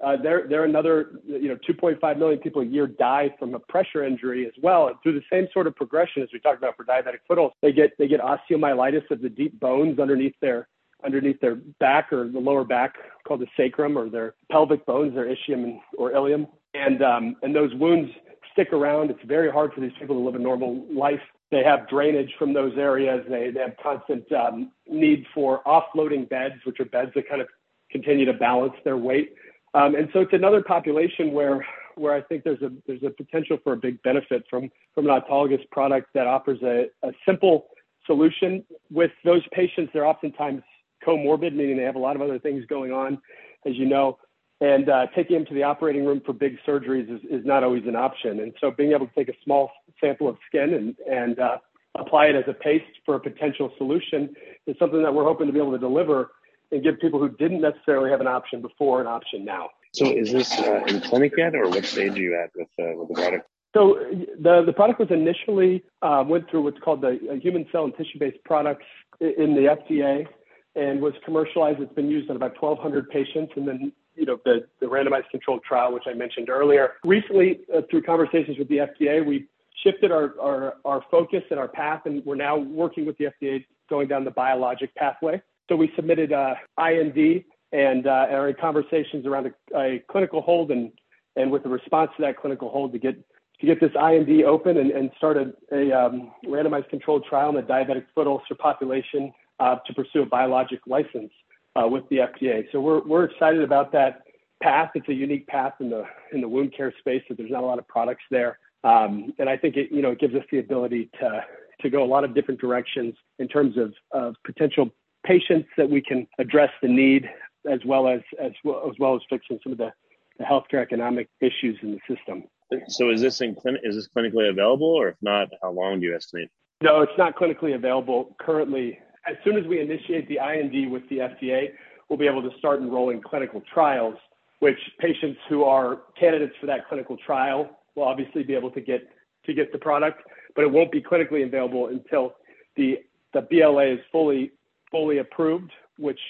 Uh, 0.04 0.16
they're, 0.22 0.46
they're 0.46 0.64
another, 0.64 1.20
you 1.26 1.48
know, 1.48 1.56
2.5 1.68 2.18
million 2.18 2.38
people 2.38 2.60
a 2.60 2.66
year 2.66 2.86
die 2.86 3.34
from 3.38 3.54
a 3.54 3.58
pressure 3.58 4.04
injury 4.04 4.46
as 4.46 4.52
well. 4.62 4.88
And 4.88 4.96
through 5.02 5.14
the 5.14 5.24
same 5.32 5.48
sort 5.52 5.66
of 5.66 5.74
progression 5.74 6.22
as 6.22 6.28
we 6.32 6.38
talked 6.38 6.58
about 6.58 6.76
for 6.76 6.84
diabetic 6.84 7.20
foot 7.26 7.38
ulcers, 7.38 7.56
they 7.62 7.72
get, 7.72 7.96
they 7.98 8.06
get 8.06 8.20
osteomyelitis 8.20 9.10
of 9.10 9.22
the 9.22 9.30
deep 9.30 9.58
bones 9.58 9.98
underneath 9.98 10.34
their, 10.42 10.68
underneath 11.04 11.40
their 11.40 11.56
back 11.80 12.12
or 12.12 12.28
the 12.28 12.38
lower 12.38 12.64
back 12.64 12.96
called 13.26 13.40
the 13.40 13.46
sacrum 13.56 13.96
or 13.96 14.10
their 14.10 14.34
pelvic 14.52 14.84
bones, 14.84 15.14
their 15.14 15.34
ischium 15.34 15.78
or 15.96 16.12
ilium. 16.12 16.46
And, 16.74 17.02
um, 17.02 17.36
and 17.42 17.56
those 17.56 17.74
wounds 17.74 18.10
stick 18.52 18.74
around. 18.74 19.10
It's 19.10 19.24
very 19.24 19.50
hard 19.50 19.72
for 19.72 19.80
these 19.80 19.92
people 19.98 20.16
to 20.16 20.20
live 20.20 20.34
a 20.34 20.38
normal 20.38 20.84
life. 20.92 21.20
They 21.50 21.62
have 21.62 21.88
drainage 21.88 22.34
from 22.38 22.52
those 22.52 22.76
areas. 22.76 23.24
They, 23.28 23.50
they 23.50 23.60
have 23.60 23.76
constant 23.82 24.30
um, 24.32 24.72
need 24.88 25.26
for 25.34 25.62
offloading 25.64 26.28
beds, 26.28 26.56
which 26.64 26.80
are 26.80 26.84
beds 26.84 27.12
that 27.14 27.28
kind 27.28 27.40
of 27.40 27.48
continue 27.90 28.24
to 28.24 28.32
balance 28.32 28.74
their 28.84 28.96
weight. 28.96 29.34
Um, 29.76 29.94
and 29.94 30.08
so 30.14 30.20
it's 30.20 30.32
another 30.32 30.62
population 30.62 31.32
where 31.32 31.64
where 31.96 32.14
I 32.14 32.22
think 32.22 32.44
there's 32.44 32.62
a 32.62 32.70
there's 32.86 33.02
a 33.02 33.10
potential 33.10 33.58
for 33.62 33.74
a 33.74 33.76
big 33.76 34.02
benefit 34.02 34.44
from 34.48 34.70
from 34.94 35.08
an 35.08 35.20
autologous 35.20 35.68
product 35.70 36.08
that 36.14 36.26
offers 36.26 36.58
a, 36.62 36.86
a 37.06 37.12
simple 37.26 37.66
solution. 38.06 38.64
With 38.90 39.10
those 39.22 39.42
patients, 39.52 39.90
they're 39.92 40.06
oftentimes 40.06 40.62
comorbid, 41.06 41.54
meaning 41.54 41.76
they 41.76 41.82
have 41.82 41.96
a 41.96 42.00
lot 42.00 42.16
of 42.16 42.22
other 42.22 42.38
things 42.38 42.64
going 42.66 42.92
on, 42.92 43.20
as 43.66 43.76
you 43.76 43.84
know. 43.84 44.18
And 44.62 44.88
uh, 44.88 45.08
taking 45.14 45.36
them 45.36 45.46
to 45.46 45.54
the 45.54 45.64
operating 45.64 46.06
room 46.06 46.22
for 46.24 46.32
big 46.32 46.56
surgeries 46.66 47.14
is, 47.14 47.20
is 47.30 47.44
not 47.44 47.62
always 47.62 47.82
an 47.86 47.94
option. 47.94 48.40
And 48.40 48.54
so 48.58 48.70
being 48.70 48.92
able 48.92 49.06
to 49.06 49.14
take 49.14 49.28
a 49.28 49.36
small 49.44 49.70
sample 50.00 50.28
of 50.28 50.38
skin 50.46 50.72
and, 50.72 50.96
and 51.06 51.38
uh, 51.38 51.58
apply 51.98 52.26
it 52.26 52.36
as 52.36 52.44
a 52.48 52.54
paste 52.54 52.84
for 53.04 53.16
a 53.16 53.20
potential 53.20 53.70
solution 53.76 54.34
is 54.66 54.74
something 54.78 55.02
that 55.02 55.12
we're 55.12 55.24
hoping 55.24 55.46
to 55.46 55.52
be 55.52 55.58
able 55.58 55.72
to 55.72 55.78
deliver 55.78 56.30
and 56.72 56.82
give 56.82 56.98
people 57.00 57.18
who 57.18 57.28
didn't 57.28 57.60
necessarily 57.60 58.10
have 58.10 58.20
an 58.20 58.26
option 58.26 58.60
before 58.60 59.00
an 59.00 59.06
option 59.06 59.44
now. 59.44 59.70
So 59.92 60.06
is 60.06 60.32
this 60.32 60.58
uh, 60.58 60.84
in 60.86 61.00
clinic 61.00 61.32
yet, 61.36 61.54
or 61.54 61.68
what 61.68 61.84
stage 61.84 62.12
are 62.12 62.18
you 62.18 62.38
at 62.38 62.50
with, 62.54 62.68
uh, 62.78 62.98
with 62.98 63.08
the 63.08 63.14
product? 63.14 63.48
So 63.74 63.98
the, 64.40 64.62
the 64.64 64.72
product 64.72 65.00
was 65.00 65.10
initially 65.10 65.84
uh, 66.02 66.24
went 66.26 66.50
through 66.50 66.62
what's 66.62 66.78
called 66.80 67.02
the 67.02 67.18
uh, 67.30 67.34
human 67.34 67.66
cell 67.70 67.84
and 67.84 67.94
tissue-based 67.96 68.42
products 68.44 68.84
in 69.20 69.54
the 69.54 69.76
FDA 69.76 70.26
and 70.74 71.00
was 71.00 71.14
commercialized. 71.24 71.80
It's 71.80 71.92
been 71.94 72.10
used 72.10 72.30
on 72.30 72.36
about 72.36 72.60
1,200 72.60 73.08
patients, 73.08 73.52
and 73.56 73.66
then 73.66 73.92
you 74.16 74.24
know, 74.24 74.38
the, 74.44 74.66
the 74.80 74.86
randomized 74.86 75.30
controlled 75.30 75.62
trial, 75.62 75.92
which 75.92 76.04
I 76.06 76.14
mentioned 76.14 76.48
earlier. 76.48 76.94
Recently, 77.04 77.60
uh, 77.74 77.82
through 77.90 78.02
conversations 78.02 78.58
with 78.58 78.68
the 78.68 78.78
FDA, 78.78 79.24
we 79.24 79.46
shifted 79.84 80.10
our, 80.10 80.34
our, 80.40 80.74
our 80.84 81.04
focus 81.10 81.42
and 81.50 81.60
our 81.60 81.68
path, 81.68 82.02
and 82.06 82.24
we're 82.24 82.34
now 82.34 82.56
working 82.56 83.06
with 83.06 83.16
the 83.18 83.26
FDA 83.26 83.64
going 83.88 84.08
down 84.08 84.24
the 84.24 84.30
biologic 84.30 84.94
pathway. 84.94 85.40
So 85.68 85.76
we 85.76 85.90
submitted 85.96 86.32
a 86.32 86.56
IND 86.78 87.44
and 87.72 88.06
uh, 88.06 88.26
are 88.30 88.48
in 88.48 88.56
conversations 88.60 89.26
around 89.26 89.52
a, 89.74 89.78
a, 89.78 90.02
clinical 90.10 90.40
hold 90.40 90.70
and, 90.70 90.92
and 91.34 91.50
with 91.50 91.64
the 91.64 91.68
response 91.68 92.10
to 92.16 92.22
that 92.22 92.38
clinical 92.38 92.70
hold 92.70 92.92
to 92.92 92.98
get 92.98 93.16
to 93.60 93.66
get 93.66 93.80
this 93.80 93.92
IND 93.94 94.44
open 94.44 94.76
and, 94.76 94.90
and 94.90 95.10
start 95.16 95.38
a, 95.38 95.52
a 95.72 95.90
um, 95.90 96.30
randomized 96.44 96.90
controlled 96.90 97.24
trial 97.24 97.48
in 97.48 97.54
the 97.54 97.62
diabetic 97.62 98.04
foot 98.14 98.26
ulcer 98.26 98.54
population 98.54 99.32
uh, 99.60 99.76
to 99.86 99.94
pursue 99.94 100.22
a 100.22 100.26
biologic 100.26 100.80
license 100.86 101.32
uh, 101.74 101.88
with 101.88 102.06
the 102.10 102.16
FDA. 102.16 102.64
So 102.70 102.80
we're 102.80 103.00
we're 103.00 103.24
excited 103.24 103.62
about 103.62 103.92
that 103.92 104.22
path. 104.62 104.90
It's 104.94 105.08
a 105.08 105.14
unique 105.14 105.46
path 105.46 105.74
in 105.80 105.90
the 105.90 106.04
in 106.32 106.40
the 106.40 106.48
wound 106.48 106.74
care 106.76 106.92
space. 106.98 107.22
that 107.28 107.38
there's 107.38 107.50
not 107.50 107.62
a 107.62 107.66
lot 107.66 107.78
of 107.78 107.88
products 107.88 108.24
there, 108.30 108.58
um, 108.84 109.32
and 109.38 109.48
I 109.48 109.56
think 109.56 109.76
it 109.76 109.90
you 109.90 110.02
know 110.02 110.10
it 110.10 110.20
gives 110.20 110.34
us 110.34 110.44
the 110.50 110.58
ability 110.58 111.10
to 111.20 111.44
to 111.80 111.90
go 111.90 112.02
a 112.02 112.06
lot 112.06 112.24
of 112.24 112.34
different 112.34 112.60
directions 112.60 113.14
in 113.38 113.48
terms 113.48 113.76
of, 113.76 113.92
of 114.10 114.34
potential 114.44 114.90
patients 115.26 115.68
that 115.76 115.88
we 115.88 116.00
can 116.00 116.26
address 116.38 116.70
the 116.82 116.88
need 116.88 117.28
as 117.70 117.80
well 117.84 118.08
as 118.08 118.20
as 118.40 118.52
well 118.64 118.88
as, 118.88 118.94
well 118.98 119.16
as 119.16 119.22
fixing 119.28 119.58
some 119.62 119.72
of 119.72 119.78
the, 119.78 119.92
the 120.38 120.44
healthcare 120.44 120.80
economic 120.82 121.28
issues 121.40 121.78
in 121.82 121.92
the 121.92 122.14
system. 122.14 122.44
So 122.88 123.10
is 123.10 123.20
this 123.20 123.40
in 123.40 123.56
is 123.82 123.96
this 123.96 124.08
clinically 124.08 124.48
available, 124.48 124.88
or 124.88 125.08
if 125.08 125.16
not, 125.20 125.48
how 125.62 125.70
long 125.72 126.00
do 126.00 126.06
you 126.06 126.14
estimate? 126.14 126.50
No, 126.82 127.02
it's 127.02 127.16
not 127.16 127.36
clinically 127.36 127.74
available 127.74 128.36
currently 128.38 128.98
as 129.26 129.36
soon 129.44 129.56
as 129.56 129.66
we 129.66 129.80
initiate 129.80 130.28
the 130.28 130.38
IND 130.38 130.90
with 130.90 131.08
the 131.08 131.18
FDA, 131.18 131.70
we'll 132.08 132.18
be 132.18 132.26
able 132.26 132.48
to 132.48 132.56
start 132.58 132.80
enrolling 132.80 133.20
clinical 133.20 133.62
trials, 133.72 134.14
which 134.60 134.78
patients 135.00 135.38
who 135.48 135.64
are 135.64 136.02
candidates 136.18 136.54
for 136.60 136.66
that 136.66 136.88
clinical 136.88 137.16
trial 137.16 137.68
will 137.94 138.04
obviously 138.04 138.42
be 138.42 138.54
able 138.54 138.70
to 138.70 138.80
get 138.80 139.02
to 139.44 139.54
get 139.54 139.72
the 139.72 139.78
product, 139.78 140.22
but 140.54 140.62
it 140.62 140.70
won't 140.70 140.90
be 140.90 141.00
clinically 141.00 141.44
available 141.44 141.88
until 141.88 142.34
the 142.76 142.98
the 143.34 143.42
BLA 143.42 143.94
is 143.94 144.00
fully 144.10 144.52
fully 144.90 145.18
approved, 145.18 145.72
which 145.98 146.20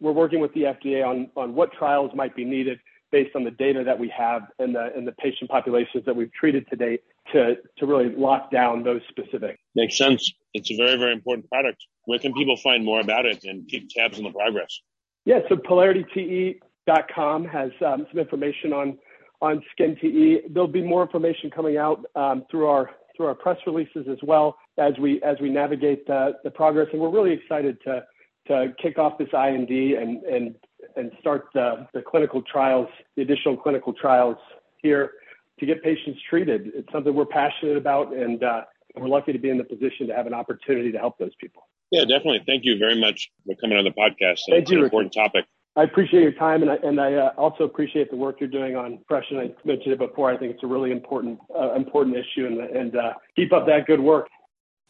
we're 0.00 0.12
working 0.12 0.40
with 0.40 0.52
the 0.54 0.62
FDA 0.62 1.04
on 1.04 1.30
on 1.36 1.54
what 1.54 1.72
trials 1.72 2.10
might 2.14 2.34
be 2.34 2.44
needed 2.44 2.78
based 3.10 3.36
on 3.36 3.44
the 3.44 3.50
data 3.52 3.84
that 3.84 3.98
we 3.98 4.12
have 4.16 4.42
and 4.58 4.74
the 4.74 4.92
and 4.96 5.06
the 5.06 5.12
patient 5.12 5.48
populations 5.50 6.04
that 6.04 6.16
we've 6.16 6.32
treated 6.32 6.68
to 6.68 6.76
date 6.76 7.00
to 7.32 7.54
to 7.78 7.86
really 7.86 8.14
lock 8.14 8.50
down 8.50 8.82
those 8.82 9.00
specifics. 9.08 9.58
Makes 9.74 9.96
sense. 9.96 10.32
It's 10.52 10.70
a 10.70 10.76
very 10.76 10.96
very 10.96 11.12
important 11.12 11.48
product. 11.48 11.78
Where 12.06 12.18
can 12.18 12.34
people 12.34 12.56
find 12.56 12.84
more 12.84 13.00
about 13.00 13.24
it 13.24 13.44
and 13.44 13.68
keep 13.68 13.88
tabs 13.88 14.18
on 14.18 14.24
the 14.24 14.32
progress? 14.32 14.80
Yeah, 15.24 15.40
so 15.48 15.56
polarityte.com 15.56 17.44
has 17.46 17.70
um, 17.86 18.06
some 18.10 18.18
information 18.18 18.72
on 18.72 18.98
on 19.40 19.62
SkinTE. 19.78 20.52
There'll 20.52 20.68
be 20.68 20.82
more 20.82 21.02
information 21.02 21.50
coming 21.50 21.76
out 21.76 22.04
um, 22.16 22.44
through 22.50 22.66
our 22.66 22.90
through 23.16 23.26
our 23.26 23.34
press 23.34 23.58
releases 23.66 24.08
as 24.08 24.18
well 24.22 24.56
as 24.78 24.94
we 24.98 25.22
as 25.22 25.36
we 25.40 25.50
navigate 25.50 26.06
the, 26.06 26.32
the 26.44 26.50
progress. 26.50 26.88
And 26.92 27.00
we're 27.00 27.10
really 27.10 27.32
excited 27.32 27.78
to 27.84 28.04
to 28.48 28.74
kick 28.80 28.98
off 28.98 29.18
this 29.18 29.28
IND 29.32 29.70
and 29.70 30.22
and 30.24 30.54
and 30.96 31.10
start 31.20 31.46
the, 31.54 31.86
the 31.94 32.02
clinical 32.02 32.42
trials, 32.42 32.88
the 33.16 33.22
additional 33.22 33.56
clinical 33.56 33.92
trials 33.92 34.36
here 34.82 35.12
to 35.58 35.66
get 35.66 35.82
patients 35.82 36.20
treated. 36.28 36.72
It's 36.74 36.90
something 36.92 37.14
we're 37.14 37.24
passionate 37.24 37.76
about, 37.76 38.14
and 38.14 38.42
uh, 38.42 38.62
we're 38.96 39.08
lucky 39.08 39.32
to 39.32 39.38
be 39.38 39.50
in 39.50 39.58
the 39.58 39.64
position 39.64 40.06
to 40.08 40.14
have 40.14 40.26
an 40.26 40.34
opportunity 40.34 40.92
to 40.92 40.98
help 40.98 41.18
those 41.18 41.34
people. 41.40 41.68
Yeah, 41.90 42.02
definitely. 42.02 42.42
Thank 42.46 42.64
you 42.64 42.78
very 42.78 42.98
much 42.98 43.30
for 43.46 43.54
coming 43.56 43.78
on 43.78 43.84
the 43.84 43.90
podcast. 43.90 44.40
Thank 44.48 44.62
it's 44.62 44.70
you, 44.70 44.78
an 44.78 44.84
important 44.84 45.12
topic. 45.12 45.46
I 45.76 45.82
appreciate 45.82 46.22
your 46.22 46.32
time, 46.32 46.62
and 46.62 46.70
I, 46.70 46.76
and 46.76 47.00
I 47.00 47.14
uh, 47.14 47.30
also 47.36 47.64
appreciate 47.64 48.10
the 48.10 48.16
work 48.16 48.36
you're 48.38 48.48
doing 48.48 48.76
on 48.76 48.98
depression. 48.98 49.38
I 49.38 49.52
mentioned 49.66 49.92
it 49.92 49.98
before. 49.98 50.30
I 50.30 50.36
think 50.36 50.54
it's 50.54 50.62
a 50.62 50.68
really 50.68 50.92
important 50.92 51.38
uh, 51.56 51.74
important 51.74 52.16
issue, 52.16 52.46
and, 52.46 52.60
and 52.60 52.96
uh, 52.96 53.12
keep 53.34 53.52
up 53.52 53.66
that 53.66 53.86
good 53.86 54.00
work. 54.00 54.28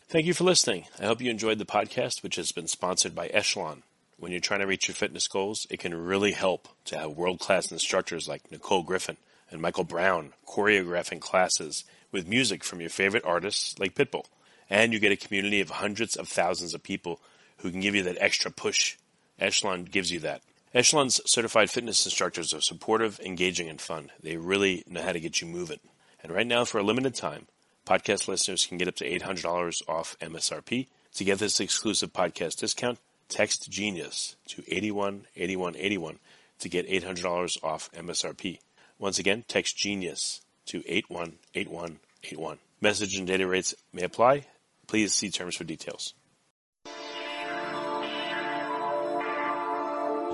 Thank 0.06 0.26
you 0.26 0.34
for 0.34 0.44
listening. 0.44 0.84
I 1.00 1.06
hope 1.06 1.20
you 1.22 1.30
enjoyed 1.30 1.58
the 1.58 1.64
podcast, 1.64 2.22
which 2.22 2.36
has 2.36 2.52
been 2.52 2.68
sponsored 2.68 3.14
by 3.14 3.28
Echelon. 3.28 3.82
When 4.18 4.30
you're 4.30 4.40
trying 4.40 4.60
to 4.60 4.66
reach 4.66 4.86
your 4.86 4.94
fitness 4.94 5.26
goals, 5.26 5.66
it 5.70 5.80
can 5.80 5.94
really 5.94 6.32
help 6.32 6.68
to 6.84 6.98
have 6.98 7.12
world 7.12 7.40
class 7.40 7.72
instructors 7.72 8.28
like 8.28 8.50
Nicole 8.52 8.82
Griffin 8.84 9.16
and 9.50 9.60
Michael 9.60 9.82
Brown 9.82 10.34
choreographing 10.46 11.20
classes 11.20 11.84
with 12.12 12.28
music 12.28 12.62
from 12.62 12.80
your 12.80 12.90
favorite 12.90 13.24
artists 13.24 13.78
like 13.78 13.94
Pitbull 13.94 14.26
And 14.70 14.92
you 14.92 15.00
get 15.00 15.10
a 15.10 15.16
community 15.16 15.60
of 15.60 15.70
hundreds 15.70 16.16
of 16.16 16.28
thousands 16.28 16.74
of 16.74 16.82
people 16.82 17.18
who 17.58 17.70
can 17.70 17.80
give 17.80 17.94
you 17.94 18.02
that 18.04 18.18
extra 18.20 18.50
push. 18.50 18.96
Echelon 19.40 19.84
gives 19.84 20.12
you 20.12 20.20
that. 20.20 20.42
Echelon's 20.74 21.20
certified 21.24 21.70
fitness 21.70 22.04
instructors 22.04 22.52
are 22.52 22.60
supportive, 22.60 23.18
engaging, 23.20 23.68
and 23.68 23.80
fun. 23.80 24.10
They 24.22 24.36
really 24.36 24.84
know 24.86 25.02
how 25.02 25.12
to 25.12 25.20
get 25.20 25.40
you 25.40 25.48
moving. 25.48 25.80
And 26.22 26.30
right 26.30 26.46
now, 26.46 26.64
for 26.64 26.78
a 26.78 26.82
limited 26.84 27.14
time, 27.14 27.46
podcast 27.84 28.28
listeners 28.28 28.66
can 28.66 28.78
get 28.78 28.88
up 28.88 28.96
to 28.96 29.08
$800 29.08 29.82
off 29.88 30.16
MSRP. 30.20 30.88
To 31.14 31.24
get 31.24 31.38
this 31.38 31.60
exclusive 31.60 32.12
podcast 32.12 32.56
discount, 32.56 32.98
text 33.28 33.70
Genius 33.70 34.36
to 34.48 34.62
818181 34.66 36.18
to 36.58 36.68
get 36.68 36.88
$800 36.88 37.62
off 37.62 37.90
MSRP. 37.92 38.58
Once 38.98 39.18
again, 39.18 39.44
text 39.46 39.76
Genius 39.76 40.40
to 40.66 40.82
818181. 40.86 42.58
Message 42.80 43.16
and 43.16 43.26
data 43.26 43.46
rates 43.46 43.74
may 43.92 44.02
apply. 44.02 44.46
Please 44.86 45.14
see 45.14 45.30
terms 45.30 45.56
for 45.56 45.64
details. 45.64 46.14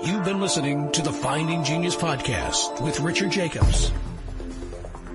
You've 0.03 0.25
been 0.25 0.41
listening 0.41 0.91
to 0.93 1.03
the 1.03 1.13
Finding 1.13 1.63
Genius 1.63 1.95
podcast 1.95 2.81
with 2.81 2.99
Richard 3.01 3.29
Jacobs. 3.29 3.91